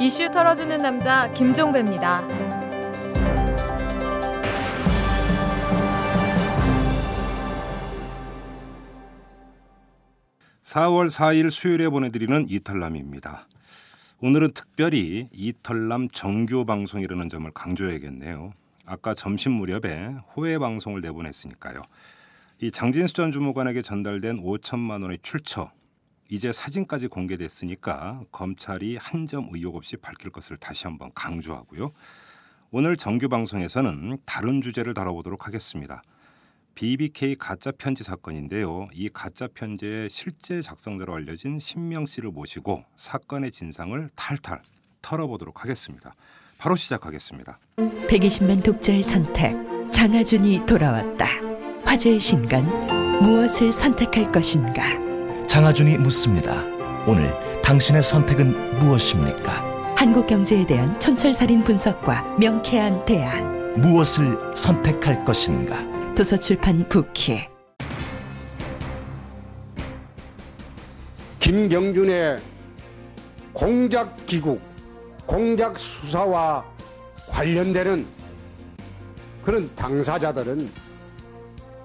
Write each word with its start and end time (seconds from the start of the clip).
이슈 0.00 0.30
털어주는 0.30 0.78
남자 0.78 1.28
김종배입니다. 1.32 2.22
4월 10.62 11.10
4일 11.10 11.50
수요일에 11.50 11.88
보내드리는 11.88 12.46
이탈남입니다. 12.48 13.48
오늘은 14.20 14.52
특별히 14.54 15.28
이털남 15.32 16.10
정규 16.10 16.64
방송이라는 16.64 17.28
점을 17.28 17.50
강조해야겠네요. 17.50 18.52
아까 18.86 19.14
점심 19.14 19.52
무렵에 19.54 20.14
호외 20.36 20.58
방송을 20.58 21.00
내보냈으니까요. 21.00 21.82
이 22.60 22.70
장진수 22.70 23.14
전 23.14 23.32
주무관에게 23.32 23.82
전달된 23.82 24.44
5천만 24.44 25.02
원의 25.02 25.18
출처 25.22 25.72
이제 26.30 26.52
사진까지 26.52 27.08
공개됐으니까 27.08 28.22
검찰이 28.32 28.96
한 28.96 29.26
점 29.26 29.48
의혹 29.52 29.76
없이 29.76 29.96
밝힐 29.96 30.30
것을 30.30 30.56
다시 30.56 30.84
한번 30.84 31.10
강조하고요. 31.14 31.92
오늘 32.70 32.96
정규 32.96 33.28
방송에서는 33.28 34.18
다른 34.24 34.62
주제를 34.62 34.94
다뤄보도록 34.94 35.46
하겠습니다. 35.46 36.02
BBK 36.74 37.34
가짜 37.36 37.72
편지 37.76 38.04
사건인데요. 38.04 38.88
이 38.94 39.08
가짜 39.12 39.48
편지의 39.52 40.08
실제 40.08 40.62
작성자로 40.62 41.14
알려진 41.14 41.58
신명 41.58 42.06
씨를 42.06 42.30
모시고 42.30 42.84
사건의 42.96 43.50
진상을 43.50 44.08
탈탈 44.14 44.62
털어보도록 45.02 45.62
하겠습니다. 45.64 46.14
바로 46.56 46.76
시작하겠습니다. 46.76 47.58
120만 47.76 48.62
독자의 48.62 49.02
선택 49.02 49.54
장하준이 49.92 50.64
돌아왔다. 50.66 51.26
화제의 51.84 52.20
신간 52.20 52.64
무엇을 53.22 53.72
선택할 53.72 54.24
것인가? 54.32 55.07
장하준이 55.48 55.96
묻습니다. 55.98 56.62
오늘 57.06 57.34
당신의 57.62 58.02
선택은 58.02 58.78
무엇입니까? 58.78 59.94
한국 59.96 60.26
경제에 60.26 60.64
대한 60.66 61.00
촌철살인 61.00 61.64
분석과 61.64 62.36
명쾌한 62.38 63.04
대안. 63.06 63.80
무엇을 63.80 64.38
선택할 64.54 65.24
것인가? 65.24 65.78
도서출판 66.14 66.86
부키 66.88 67.48
김경준의 71.40 72.40
공작 73.54 74.26
기국, 74.26 74.60
공작 75.24 75.78
수사와 75.78 76.62
관련되는 77.30 78.06
그런 79.42 79.74
당사자들은 79.74 80.68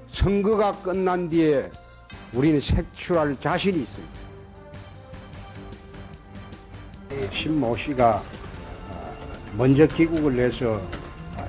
선거가 0.09 0.73
끝난 0.73 1.29
뒤에 1.29 1.69
우리는 2.33 2.59
색출할 2.59 3.39
자신이 3.39 3.83
있습니다. 3.83 4.13
신모 7.31 7.77
씨가 7.77 8.23
먼저 9.55 9.85
기국을 9.85 10.35
내서 10.35 10.81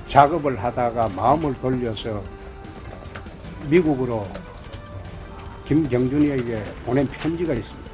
작업을 0.07 0.61
하다가 0.61 1.09
마음을 1.09 1.55
돌려서 1.59 2.23
미국으로 3.67 4.27
김경준이에게 5.67 6.63
보낸 6.85 7.07
편지가 7.07 7.53
있습니다. 7.55 7.85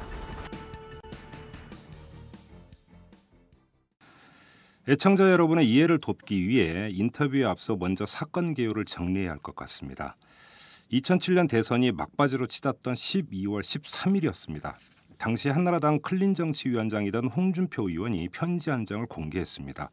애청자 4.88 5.30
여러분의 5.30 5.66
이해를 5.70 5.98
돕기 6.00 6.46
위해 6.48 6.90
인터뷰에 6.90 7.44
앞서 7.44 7.76
먼저 7.76 8.04
사건 8.04 8.52
개요를 8.52 8.84
정리해야 8.84 9.30
할 9.30 9.38
것 9.38 9.54
같습니다. 9.56 10.16
2007년 10.92 11.48
대선이 11.48 11.90
막바지로 11.92 12.46
치닫던 12.46 12.92
12월 12.92 13.62
13일이었습니다. 13.62 14.74
당시 15.16 15.48
한나라당 15.48 16.00
클린 16.00 16.34
정치 16.34 16.68
위원장이던 16.68 17.28
홍준표 17.28 17.88
의원이 17.88 18.28
편지 18.28 18.68
한 18.68 18.84
장을 18.84 19.06
공개했습니다. 19.06 19.90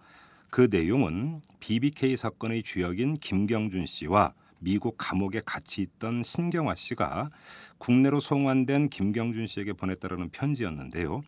그 0.49 0.67
내용은 0.69 1.41
BBK 1.61 2.17
사건의 2.17 2.63
주역인 2.63 3.17
김경준 3.19 3.85
씨와 3.85 4.33
미국 4.59 4.95
감옥에 4.97 5.41
같이 5.45 5.81
있던 5.83 6.21
신경화 6.21 6.75
씨가 6.75 7.29
국내로 7.77 8.19
송환된 8.19 8.89
김경준 8.89 9.47
씨에게 9.47 9.71
보냈다라는 9.73 10.31
편지였는데요. 10.31 11.21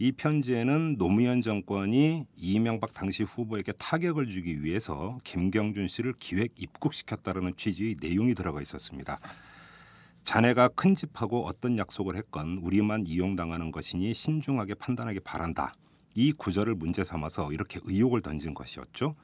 이 0.00 0.12
편지에는 0.12 0.96
노무현 0.96 1.42
정권이 1.42 2.24
이명박 2.36 2.94
당시 2.94 3.24
후보에게 3.24 3.72
타격을 3.72 4.30
주기 4.30 4.62
위해서 4.62 5.18
김경준 5.24 5.88
씨를 5.88 6.14
기획 6.20 6.52
입국시켰다라는 6.56 7.54
취지의 7.56 7.96
내용이 8.00 8.36
들어가 8.36 8.62
있었습니다. 8.62 9.18
자네가 10.22 10.68
큰 10.68 10.94
집하고 10.94 11.46
어떤 11.46 11.78
약속을 11.78 12.14
했건 12.14 12.58
우리만 12.62 13.06
이용당하는 13.06 13.72
것이니 13.72 14.14
신중하게 14.14 14.74
판단하기 14.74 15.20
바란다. 15.20 15.74
이 16.14 16.32
구절을 16.32 16.76
문제 16.76 17.02
삼아서 17.02 17.52
이렇게 17.52 17.80
의혹을 17.82 18.22
던진 18.22 18.54
것이었죠. 18.54 19.16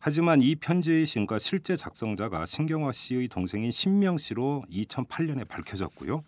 하지만 0.00 0.42
이 0.42 0.56
편지의 0.56 1.06
신과 1.06 1.38
실제 1.38 1.76
작성자가 1.76 2.44
신경화 2.44 2.90
씨의 2.90 3.28
동생인 3.28 3.70
신명 3.70 4.18
씨로 4.18 4.64
2008년에 4.68 5.46
밝혀졌고요. 5.46 6.22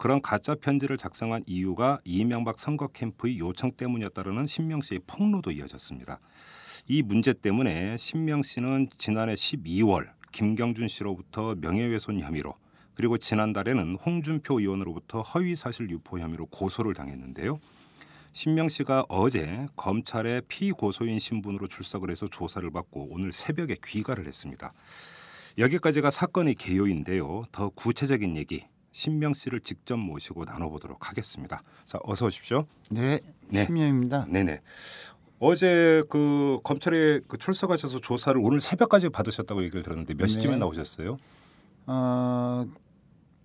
그런 0.00 0.22
가짜 0.22 0.54
편지를 0.54 0.96
작성한 0.96 1.44
이유가 1.46 2.00
이명박 2.06 2.58
선거 2.58 2.88
캠프의 2.88 3.38
요청 3.38 3.72
때문이었다는 3.72 4.46
신명 4.46 4.80
씨의 4.80 5.02
폭로도 5.06 5.50
이어졌습니다. 5.50 6.20
이 6.88 7.02
문제 7.02 7.34
때문에 7.34 7.98
신명 7.98 8.42
씨는 8.42 8.88
지난해 8.96 9.34
12월 9.34 10.08
김경준 10.32 10.88
씨로부터 10.88 11.54
명예훼손 11.54 12.18
혐의로 12.18 12.54
그리고 12.94 13.18
지난달에는 13.18 13.96
홍준표 13.96 14.60
의원으로부터 14.60 15.20
허위사실 15.20 15.90
유포 15.90 16.18
혐의로 16.18 16.46
고소를 16.46 16.94
당했는데요. 16.94 17.58
신명 18.32 18.70
씨가 18.70 19.04
어제 19.10 19.66
검찰의 19.76 20.44
피고소인 20.48 21.18
신분으로 21.18 21.68
출석을 21.68 22.10
해서 22.10 22.26
조사를 22.26 22.70
받고 22.70 23.08
오늘 23.10 23.34
새벽에 23.34 23.76
귀가를 23.84 24.26
했습니다. 24.26 24.72
여기까지가 25.58 26.10
사건의 26.10 26.54
개요인데요. 26.54 27.44
더 27.52 27.68
구체적인 27.68 28.38
얘기 28.38 28.64
신명 28.92 29.32
씨를 29.34 29.60
직접 29.60 29.96
모시고 29.96 30.44
나눠보도록 30.44 31.08
하겠습니다. 31.08 31.62
자, 31.84 31.98
어서 32.02 32.26
오십시오. 32.26 32.66
네, 32.90 33.20
네. 33.48 33.64
신명입니다. 33.64 34.26
네네. 34.28 34.60
어제 35.38 36.02
그 36.10 36.58
검찰에 36.62 37.20
그 37.26 37.38
출석하셔서 37.38 38.00
조사를 38.00 38.38
오늘 38.42 38.60
새벽까지 38.60 39.08
받으셨다고 39.08 39.62
얘기를 39.62 39.82
들었는데 39.82 40.14
몇 40.14 40.26
시쯤에 40.26 40.52
네. 40.52 40.58
나오셨어요? 40.58 41.16
어, 41.86 42.66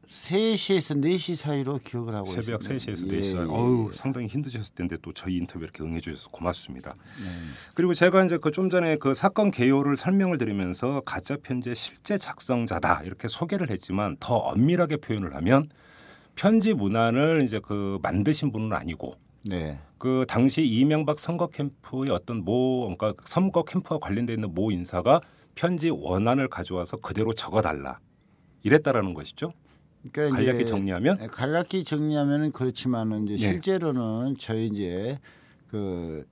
3시에서 0.10 1.00
4시 1.04 1.36
사이로 1.36 1.80
기억을 1.84 2.16
하고 2.16 2.26
새벽 2.26 2.62
있습니다. 2.62 2.92
3시에서 2.94 3.08
4시 3.12 3.32
사이. 3.32 3.42
예, 3.42 3.46
어우, 3.50 3.90
예. 3.92 3.96
상당히 3.96 4.28
힘드셨을 4.28 4.74
텐데 4.76 4.98
또 5.02 5.14
저희 5.14 5.38
인터뷰 5.38 5.64
이렇게 5.64 5.84
응해 5.84 6.00
주셔서 6.00 6.30
고맙습니다. 6.30 6.96
네. 6.96 7.30
그리고 7.74 7.94
제가 7.94 8.24
이제 8.26 8.38
그 8.38 8.52
좀 8.56 8.70
전에 8.70 8.96
그 8.96 9.14
사건 9.14 9.52
개요를 9.52 9.98
설명을 9.98 10.38
드리면서 10.38 11.02
가짜 11.02 11.36
편지의 11.44 11.76
실제 11.76 12.18
작성자다 12.18 13.02
이렇게 13.04 13.28
소개를 13.28 13.70
했지만 13.70 14.16
더 14.20 14.36
엄밀하게 14.36 14.98
표현을 14.98 15.36
하면 15.36 15.70
편지 16.36 16.74
문안을 16.74 17.44
이제 17.44 17.60
그 17.62 18.00
만드신 18.02 18.52
분은 18.54 18.72
아니고 18.74 19.16
네. 19.44 19.78
그 19.98 20.26
당시 20.28 20.64
이명박 20.66 21.20
선거 21.20 21.48
캠프의 21.48 22.12
어떤 22.12 22.46
모 22.46 22.82
그러니까 22.96 23.14
선거 23.26 23.64
캠프와 23.64 24.00
관련돼 24.00 24.34
있는 24.34 24.54
모 24.54 24.72
인사가 24.72 25.20
편지 25.56 25.90
원안을 25.90 26.48
가져와서 26.48 26.98
그대로 26.98 27.34
적어달라 27.34 28.00
이랬다라는 28.64 29.14
것이죠. 29.14 29.52
그러니까 30.12 30.38
간략히 30.38 30.66
정리하면 30.66 31.18
네, 31.18 31.28
간략히 31.28 31.84
정리하면은 31.84 32.52
그렇지만은 32.52 33.28
이제 33.28 33.36
네. 33.36 33.52
실제로는 33.52 34.36
저희 34.40 34.68
이제 34.68 35.20
그 35.68 36.26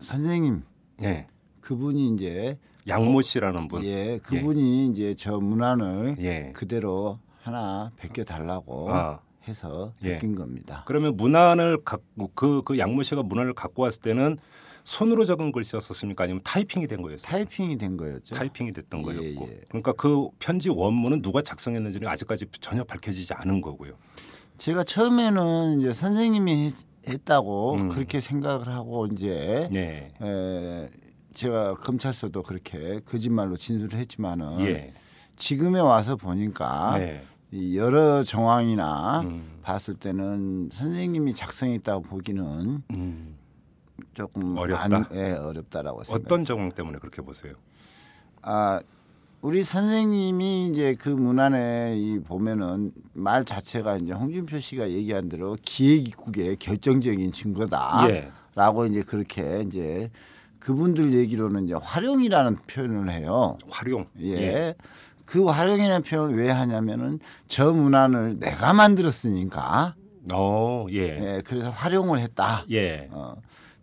선생님 0.00 0.62
네. 0.98 1.26
그분이 1.60 2.14
이제 2.14 2.58
양모 2.88 3.22
씨라는 3.22 3.68
분. 3.68 3.84
예, 3.84 4.18
그분이 4.22 4.86
예. 4.86 4.92
이제 4.92 5.14
저 5.18 5.38
문안을 5.40 6.16
예. 6.20 6.52
그대로 6.54 7.18
하나 7.42 7.90
베껴 7.96 8.24
달라고 8.24 8.92
아. 8.92 9.20
해서 9.48 9.92
베낀 10.00 10.32
예. 10.32 10.34
겁니다. 10.36 10.84
그러면 10.86 11.16
문안을 11.16 11.82
갖고 11.84 12.30
그, 12.34 12.62
그 12.64 12.78
양모 12.78 13.02
씨가 13.02 13.24
문안을 13.24 13.54
갖고 13.54 13.82
왔을 13.82 14.02
때는 14.02 14.38
손으로 14.86 15.24
적은 15.24 15.50
글씨였었습니까? 15.50 16.24
아니면 16.24 16.40
타이핑이 16.44 16.86
된 16.86 17.02
거였어요? 17.02 17.28
타이핑이 17.28 17.76
된 17.76 17.96
거였죠. 17.96 18.36
타이핑이 18.36 18.72
됐던 18.72 19.00
예, 19.00 19.04
거였고. 19.04 19.48
예. 19.50 19.60
그러니까 19.68 19.92
그 19.92 20.28
편지 20.38 20.70
원문은 20.70 21.22
누가 21.22 21.42
작성했는지는 21.42 22.06
아직까지 22.06 22.46
전혀 22.60 22.84
밝혀지지 22.84 23.34
않은 23.34 23.60
거고요. 23.60 23.94
제가 24.58 24.84
처음에는 24.84 25.80
이제 25.80 25.92
선생님이 25.92 26.70
했다고 27.08 27.74
음. 27.74 27.88
그렇게 27.88 28.20
생각을 28.20 28.68
하고 28.68 29.06
이제 29.06 29.68
네. 29.72 30.12
에, 30.22 30.88
제가 31.34 31.74
검찰서도 31.74 32.44
그렇게 32.44 33.00
거짓말로 33.04 33.56
진술을 33.56 33.98
했지만은 33.98 34.60
예. 34.60 34.94
지금에 35.34 35.80
와서 35.80 36.14
보니까 36.14 36.96
네. 36.96 37.22
여러 37.74 38.22
정황이나 38.22 39.22
음. 39.22 39.58
봤을 39.62 39.94
때는 39.94 40.70
선생님이 40.72 41.34
작성했다고 41.34 42.02
보기는 42.02 42.84
음. 42.92 43.35
조금 44.16 44.56
어렵다. 44.56 44.96
안, 44.96 45.04
예, 45.12 45.32
어렵다라고 45.32 46.02
생각. 46.02 46.24
어떤 46.24 46.44
정황 46.46 46.72
때문에 46.72 46.98
그렇게 46.98 47.20
보세요? 47.20 47.52
아 48.40 48.80
우리 49.42 49.62
선생님이 49.62 50.70
이제 50.70 50.96
그 50.98 51.10
문안에 51.10 51.96
이 51.98 52.18
보면은 52.20 52.92
말 53.12 53.44
자체가 53.44 53.98
이제 53.98 54.12
홍준표 54.12 54.58
씨가 54.58 54.88
얘기한 54.90 55.28
대로 55.28 55.56
기획 55.62 56.08
입국의 56.08 56.56
결정적인 56.56 57.30
증거다. 57.30 58.06
예. 58.08 58.32
라고 58.54 58.86
이제 58.86 59.02
그렇게 59.02 59.62
이제 59.66 60.10
그분들 60.60 61.12
얘기로는 61.12 61.66
이제 61.66 61.74
활용이라는 61.74 62.56
표현을 62.66 63.12
해요. 63.12 63.58
활용. 63.68 64.06
예. 64.18 64.32
예. 64.32 64.74
그 65.26 65.44
활용이라는 65.44 66.02
표현을 66.04 66.38
왜 66.38 66.50
하냐면은 66.50 67.20
저 67.48 67.70
문안을 67.70 68.38
내가 68.38 68.72
만들었으니까. 68.72 69.94
어, 70.32 70.86
예. 70.90 71.00
예. 71.36 71.42
그래서 71.44 71.68
활용을 71.68 72.18
했다. 72.20 72.64
예. 72.70 73.08
어. 73.12 73.36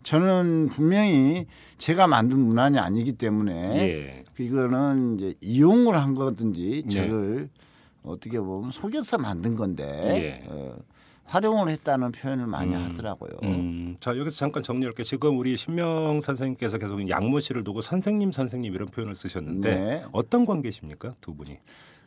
저는 0.04 0.68
분명히 0.70 1.46
제가 1.78 2.06
만든 2.06 2.38
문안이 2.38 2.78
아니기 2.78 3.12
때문에 3.12 3.52
예. 3.76 4.24
이거는 4.38 5.16
이제 5.16 5.34
이용을 5.40 5.96
한 5.96 6.14
거든지 6.14 6.84
네. 6.86 6.94
저를 6.94 7.48
네. 7.52 7.64
어떻게 8.04 8.38
보면 8.38 8.70
속여서 8.70 9.18
만든 9.18 9.56
건데 9.56 10.44
예. 10.44 10.46
어, 10.48 10.76
활용을 11.24 11.70
했다는 11.70 12.12
표현을 12.12 12.46
많이 12.46 12.74
음, 12.74 12.82
하더라고요. 12.82 13.30
음. 13.44 13.96
자 13.98 14.16
여기서 14.16 14.36
잠깐 14.36 14.62
정리할게. 14.62 15.02
지금 15.02 15.38
우리 15.38 15.56
신명 15.56 16.20
선생님께서 16.20 16.76
계속 16.76 17.08
양모 17.08 17.40
씨를 17.40 17.64
두고 17.64 17.80
선생님 17.80 18.30
선생님 18.30 18.74
이런 18.74 18.88
표현을 18.88 19.14
쓰셨는데 19.14 19.74
네. 19.74 20.04
어떤 20.12 20.44
관계십니까 20.44 21.14
두 21.22 21.34
분이? 21.34 21.58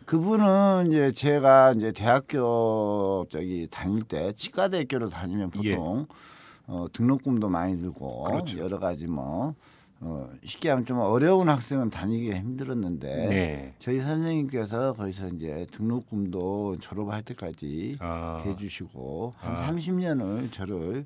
그분은 0.05 0.87
이제 0.87 1.11
제가 1.11 1.73
이제 1.73 1.91
대학교 1.91 3.25
저기 3.29 3.67
다닐 3.69 4.03
때 4.03 4.31
치과대학교를 4.33 5.09
다니면 5.09 5.49
보통 5.49 6.05
예. 6.09 6.36
어, 6.67 6.87
등록금도 6.91 7.49
많이 7.49 7.77
들고 7.77 8.23
그렇죠. 8.23 8.59
여러 8.59 8.77
가지 8.79 9.07
뭐 9.07 9.55
어, 9.99 10.29
쉽게 10.43 10.69
하면 10.69 10.85
좀 10.85 10.99
어려운 10.99 11.49
학생은 11.49 11.89
다니기 11.89 12.31
힘들었는데 12.31 13.27
네. 13.27 13.73
저희 13.79 13.99
선생님께서 13.99 14.93
거기서 14.93 15.29
이제 15.29 15.65
등록금도 15.71 16.77
졸업할 16.79 17.23
때까지 17.23 17.97
아. 17.99 18.41
대주시고 18.43 19.33
한 19.37 19.55
아. 19.55 19.71
30년을 19.71 20.51
저를 20.51 21.05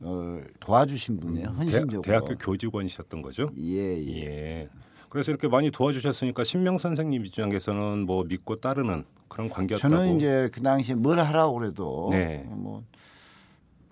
어, 0.00 0.40
도와주신 0.58 1.20
분이에요. 1.20 1.48
음, 1.50 1.56
헌신적으로. 1.56 2.02
대, 2.02 2.12
학교 2.12 2.34
교직원이셨던 2.36 3.22
거죠? 3.22 3.50
예, 3.56 3.96
예. 3.96 4.22
예. 4.24 4.68
그래서 5.08 5.30
이렇게 5.30 5.46
많이 5.46 5.70
도와주셨으니까 5.70 6.42
신명 6.42 6.76
선생님 6.76 7.24
입장에서는 7.24 8.04
뭐 8.04 8.24
믿고 8.24 8.56
따르는 8.56 9.04
그런 9.28 9.48
관계였다고. 9.48 9.94
저는 9.94 10.16
이제 10.16 10.50
그 10.52 10.60
당시에 10.60 10.96
뭘 10.96 11.20
하라고 11.20 11.54
그래도 11.54 12.08
네. 12.10 12.44
뭐 12.48 12.82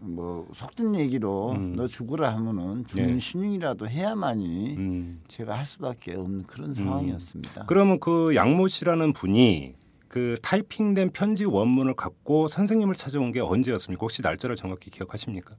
뭐 0.02 0.46
속된 0.54 0.96
얘기로 0.96 1.52
음. 1.52 1.76
너 1.76 1.86
죽으라 1.86 2.34
하면은 2.36 2.84
죽는 2.86 3.14
네. 3.14 3.18
신용이라도 3.18 3.88
해야만이 3.88 4.76
음. 4.76 5.22
제가 5.28 5.56
할 5.56 5.64
수밖에 5.64 6.14
없는 6.14 6.44
그런 6.44 6.70
음. 6.70 6.74
상황이었습니다. 6.74 7.66
그러면 7.66 8.00
그 8.00 8.34
양모 8.34 8.68
씨라는 8.68 9.12
분이 9.12 9.74
그 10.08 10.36
타이핑된 10.42 11.10
편지 11.12 11.44
원문을 11.44 11.94
갖고 11.94 12.48
선생님을 12.48 12.96
찾아온 12.96 13.32
게 13.32 13.40
언제였습니까? 13.40 14.00
혹시 14.00 14.22
날짜를 14.22 14.56
정확히 14.56 14.90
기억하십니까? 14.90 15.54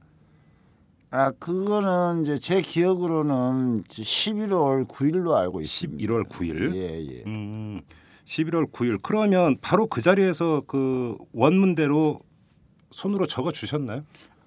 아 1.10 1.30
그거는 1.32 2.22
이제 2.22 2.38
제 2.38 2.60
기억으로는 2.60 3.82
11월 3.84 4.86
9일로 4.86 5.32
알고 5.34 5.60
있습니다. 5.60 6.04
11월 6.04 6.28
9일. 6.28 6.74
예 6.74 7.06
예. 7.06 7.22
음, 7.26 7.80
11월 8.26 8.70
9일. 8.70 9.00
그러면 9.02 9.56
바로 9.60 9.86
그 9.86 10.02
자리에서 10.02 10.62
그 10.66 11.16
원문대로 11.32 12.20
손으로 12.90 13.26
적어 13.26 13.50
주셨나요? 13.52 14.02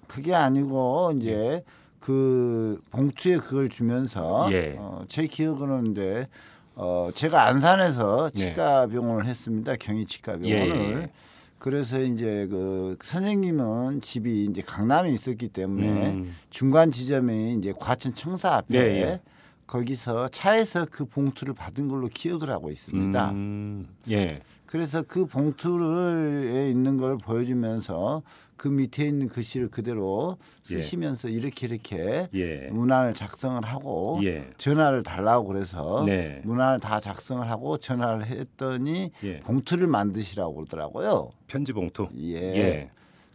그게 0.08 0.34
아니고 0.34 1.12
이제 1.16 1.62
그 2.00 2.80
봉투에 2.90 3.36
그걸 3.36 3.68
주면서 3.68 4.48
예. 4.50 4.74
어, 4.78 5.04
제 5.08 5.26
기억으로는 5.26 5.92
이제 5.92 6.26
어, 6.74 7.10
제가 7.14 7.46
안산에서 7.46 8.30
네. 8.34 8.38
치과 8.38 8.86
병원을 8.86 9.24
네. 9.24 9.30
했습니다. 9.30 9.76
경희 9.76 10.06
치과 10.06 10.32
병원을. 10.32 10.48
예, 10.50 11.02
예. 11.02 11.10
그래서 11.58 11.98
이제 12.00 12.46
그 12.48 12.96
선생님은 13.02 14.00
집이 14.00 14.44
이제 14.44 14.62
강남에 14.62 15.10
있었기 15.10 15.48
때문에 15.48 16.10
음. 16.10 16.34
중간 16.50 16.90
지점에 16.90 17.54
이제 17.54 17.74
과천 17.76 18.14
청사 18.14 18.54
앞에 18.54 18.78
예, 18.78 19.02
예. 19.02 19.20
거기서 19.66 20.28
차에서 20.28 20.86
그 20.90 21.04
봉투를 21.04 21.52
받은 21.54 21.88
걸로 21.88 22.08
기억을 22.08 22.48
하고 22.48 22.70
있습니다. 22.70 23.30
음. 23.32 23.88
예. 24.10 24.40
그래서 24.66 25.02
그 25.02 25.26
봉투에 25.26 26.70
있는 26.70 26.96
걸 26.96 27.18
보여주면서 27.18 28.22
그 28.58 28.68
밑에 28.68 29.06
있는 29.06 29.28
글씨를 29.28 29.68
그대로 29.68 30.36
예. 30.70 30.80
쓰시면서 30.80 31.30
예. 31.30 31.32
이렇게 31.32 31.66
이렇게 31.68 32.28
예. 32.34 32.68
문안을 32.70 33.14
작성을 33.14 33.64
하고 33.64 34.20
예. 34.24 34.50
전화를 34.58 35.04
달라고 35.04 35.46
그래서 35.46 36.04
네. 36.04 36.42
문안을 36.44 36.80
다 36.80 37.00
작성을 37.00 37.48
하고 37.48 37.78
전화를 37.78 38.26
했더니 38.26 39.12
예. 39.22 39.40
봉투를 39.40 39.86
만드시라고 39.86 40.54
그러더라고요. 40.56 41.30
편지 41.46 41.72
봉투. 41.72 42.08
예. 42.18 42.34
예. 42.34 42.90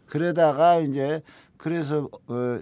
그러다가 0.06 0.78
이제 0.80 1.22
그래서 1.56 2.10
어, 2.28 2.60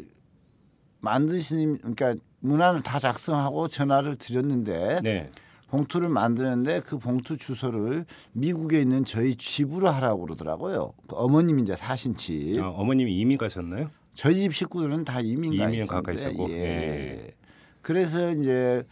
만드신 0.99 1.79
그러니까 1.79 2.13
문안을 2.41 2.83
다 2.83 2.99
작성하고 2.99 3.69
전화를 3.69 4.17
드렸는데 4.17 5.01
네. 5.03 5.31
봉투를 5.71 6.09
만드는데 6.09 6.81
그 6.81 6.97
봉투 6.97 7.37
주소를 7.37 8.05
미국에 8.33 8.81
있는 8.81 9.05
저희 9.05 9.35
집으로 9.35 9.89
하라고 9.89 10.21
그러더라고요. 10.23 10.91
그 11.07 11.15
어머님 11.15 11.59
이제 11.59 11.75
사신 11.77 12.15
집. 12.15 12.61
아, 12.61 12.69
어머님이 12.69 13.17
이민 13.17 13.37
가셨나요? 13.37 13.89
저희 14.13 14.35
집 14.35 14.53
식구들은 14.53 15.05
다 15.05 15.21
이민 15.21 15.57
가 15.57 15.69
이민 15.69 15.87
가까 15.87 16.11
있었고. 16.11 16.49
예. 16.49 16.55
예. 16.55 17.33
그래서 17.81 18.31
이제 18.31 18.83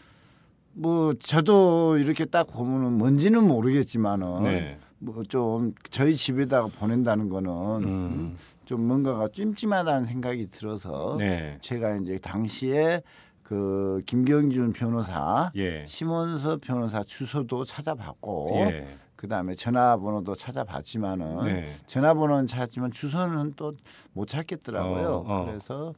뭐 0.71 1.13
저도 1.13 1.97
이렇게 1.97 2.23
딱 2.23 2.47
보면은 2.47 2.93
뭔지는 2.93 3.45
모르겠지만은 3.45 4.43
네. 4.43 4.79
뭐좀 4.99 5.75
저희 5.89 6.15
집에다가 6.15 6.67
보낸다는 6.67 7.27
거는 7.27 7.51
음. 7.83 8.37
좀 8.63 8.87
뭔가가 8.87 9.27
찜찜하다는 9.33 10.05
생각이 10.05 10.45
들어서 10.45 11.15
네. 11.17 11.57
제가 11.61 11.97
이제 11.97 12.19
당시에 12.19 13.01
그 13.49 14.03
김경준 14.05 14.73
변호사, 14.73 15.51
예. 15.55 15.83
심원섭 15.87 16.61
변호사 16.61 17.03
주소도 17.03 17.65
찾아봤고 17.65 18.51
예. 18.57 18.87
그다음에 19.15 19.55
전화번호도 19.55 20.35
찾아봤지만은 20.35 21.45
네. 21.45 21.67
전화번호는 21.87 22.45
찾았지만 22.45 22.91
주소는 22.91 23.53
또 23.55 23.73
못 24.13 24.27
찾겠더라고요. 24.27 25.23
어, 25.25 25.41
어. 25.41 25.45
그래서 25.47 25.95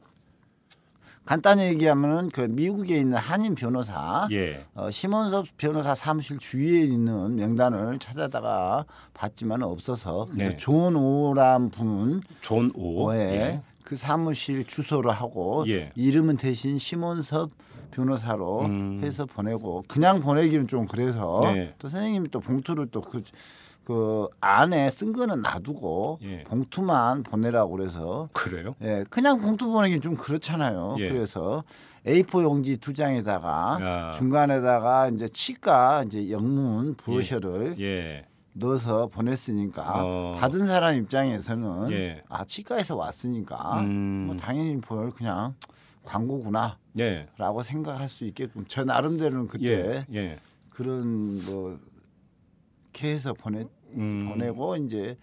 간단히 1.24 1.62
얘기하면은 1.64 2.30
그 2.30 2.42
미국에 2.42 2.98
있는 2.98 3.16
한인 3.16 3.54
변호사 3.54 4.28
예. 4.32 4.64
어, 4.74 4.90
심원섭 4.90 5.46
변호사 5.56 5.94
사무실 5.94 6.38
주위에 6.38 6.80
있는 6.80 7.36
명단을 7.36 7.98
찾아다가 8.00 8.84
봤지만 9.14 9.62
없어서 9.62 10.26
네. 10.34 10.56
존 10.56 10.96
오란 10.96 11.70
분, 11.70 12.22
존 12.40 12.70
오, 12.74 13.14
예. 13.14 13.60
그 13.84 13.96
사무실 13.96 14.64
주소로 14.64 15.10
하고 15.12 15.64
예. 15.68 15.92
이름은 15.94 16.38
대신 16.38 16.78
심원섭 16.78 17.50
변호사로 17.92 18.62
음. 18.62 19.00
해서 19.04 19.26
보내고 19.26 19.84
그냥 19.86 20.20
보내기는 20.20 20.66
좀 20.66 20.86
그래서 20.86 21.40
네. 21.44 21.74
또 21.78 21.88
선생님이 21.88 22.30
또 22.30 22.40
봉투를 22.40 22.86
또 22.86 23.00
그 23.02 23.22
그 23.84 24.28
안에 24.40 24.90
쓴 24.90 25.12
거는 25.12 25.42
놔두고 25.42 26.18
예. 26.22 26.44
봉투만 26.44 27.24
보내라고 27.24 27.76
그래서 27.76 28.28
그래요? 28.32 28.74
예, 28.82 29.04
그냥 29.10 29.40
봉투 29.40 29.66
보내기는 29.70 30.00
좀 30.00 30.16
그렇잖아요. 30.16 30.96
예. 30.98 31.08
그래서 31.08 31.64
A4 32.06 32.42
용지 32.42 32.76
두 32.76 32.92
장에다가 32.92 33.78
야. 33.80 34.10
중간에다가 34.12 35.08
이제 35.08 35.28
치과 35.28 36.04
이제 36.04 36.30
영문 36.30 36.94
브로셔를 36.94 37.76
예. 37.78 37.84
예. 37.84 38.26
넣어서 38.54 39.06
보냈으니까 39.06 39.92
어. 40.04 40.36
받은 40.38 40.66
사람 40.66 40.96
입장에서는 40.96 41.90
예. 41.92 42.22
아 42.28 42.44
치과에서 42.44 42.96
왔으니까 42.96 43.80
음. 43.80 44.24
뭐 44.26 44.36
당연히 44.36 44.78
볼 44.80 45.10
그냥 45.10 45.54
광고구나라고 46.04 46.76
예. 46.98 47.26
생각할 47.64 48.08
수 48.08 48.24
있게끔 48.24 48.64
저 48.68 48.84
나름대로는 48.84 49.48
그때. 49.48 50.04
그런 50.68 51.44
뭐 51.44 51.78
케해서 52.92 53.32
보내 53.32 53.64
음. 53.94 54.28
보내고 54.28 54.76
이제 54.76 55.16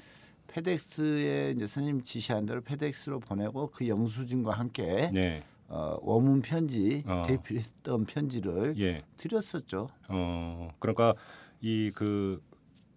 페덱스에 0.48 1.54
이제 1.56 1.68
선생님 1.68 2.04
지시한 2.04 2.46
대로 2.46 2.62
페덱스로 2.62 3.20
보내고 3.20 3.70
그 3.72 3.88
영수증과 3.88 4.52
함께 4.54 5.10
네. 5.14 5.44
어, 5.68 5.98
원문 6.02 6.42
편지 6.42 7.04
어. 7.06 7.24
대필했던 7.28 8.06
편지를 8.06 8.74
예. 8.82 9.04
드렸었죠. 9.18 9.90
어, 10.08 10.70
그러니까 10.80 11.14
이 11.62 11.92
그 11.94 12.42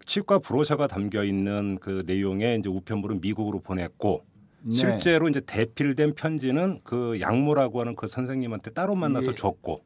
치과 0.06 0.38
브로셔가 0.38 0.86
담겨 0.86 1.24
있는 1.24 1.78
그 1.80 2.02
내용의 2.06 2.58
이제 2.58 2.68
우편물은 2.68 3.20
미국으로 3.20 3.60
보냈고 3.60 4.24
네. 4.62 4.72
실제로 4.72 5.28
이제 5.28 5.40
대필된 5.40 6.14
편지는 6.14 6.80
그 6.84 7.20
양모라고 7.20 7.80
하는 7.80 7.94
그 7.96 8.06
선생님한테 8.06 8.70
따로 8.72 8.94
만나서 8.94 9.32
예. 9.32 9.34
줬고 9.34 9.80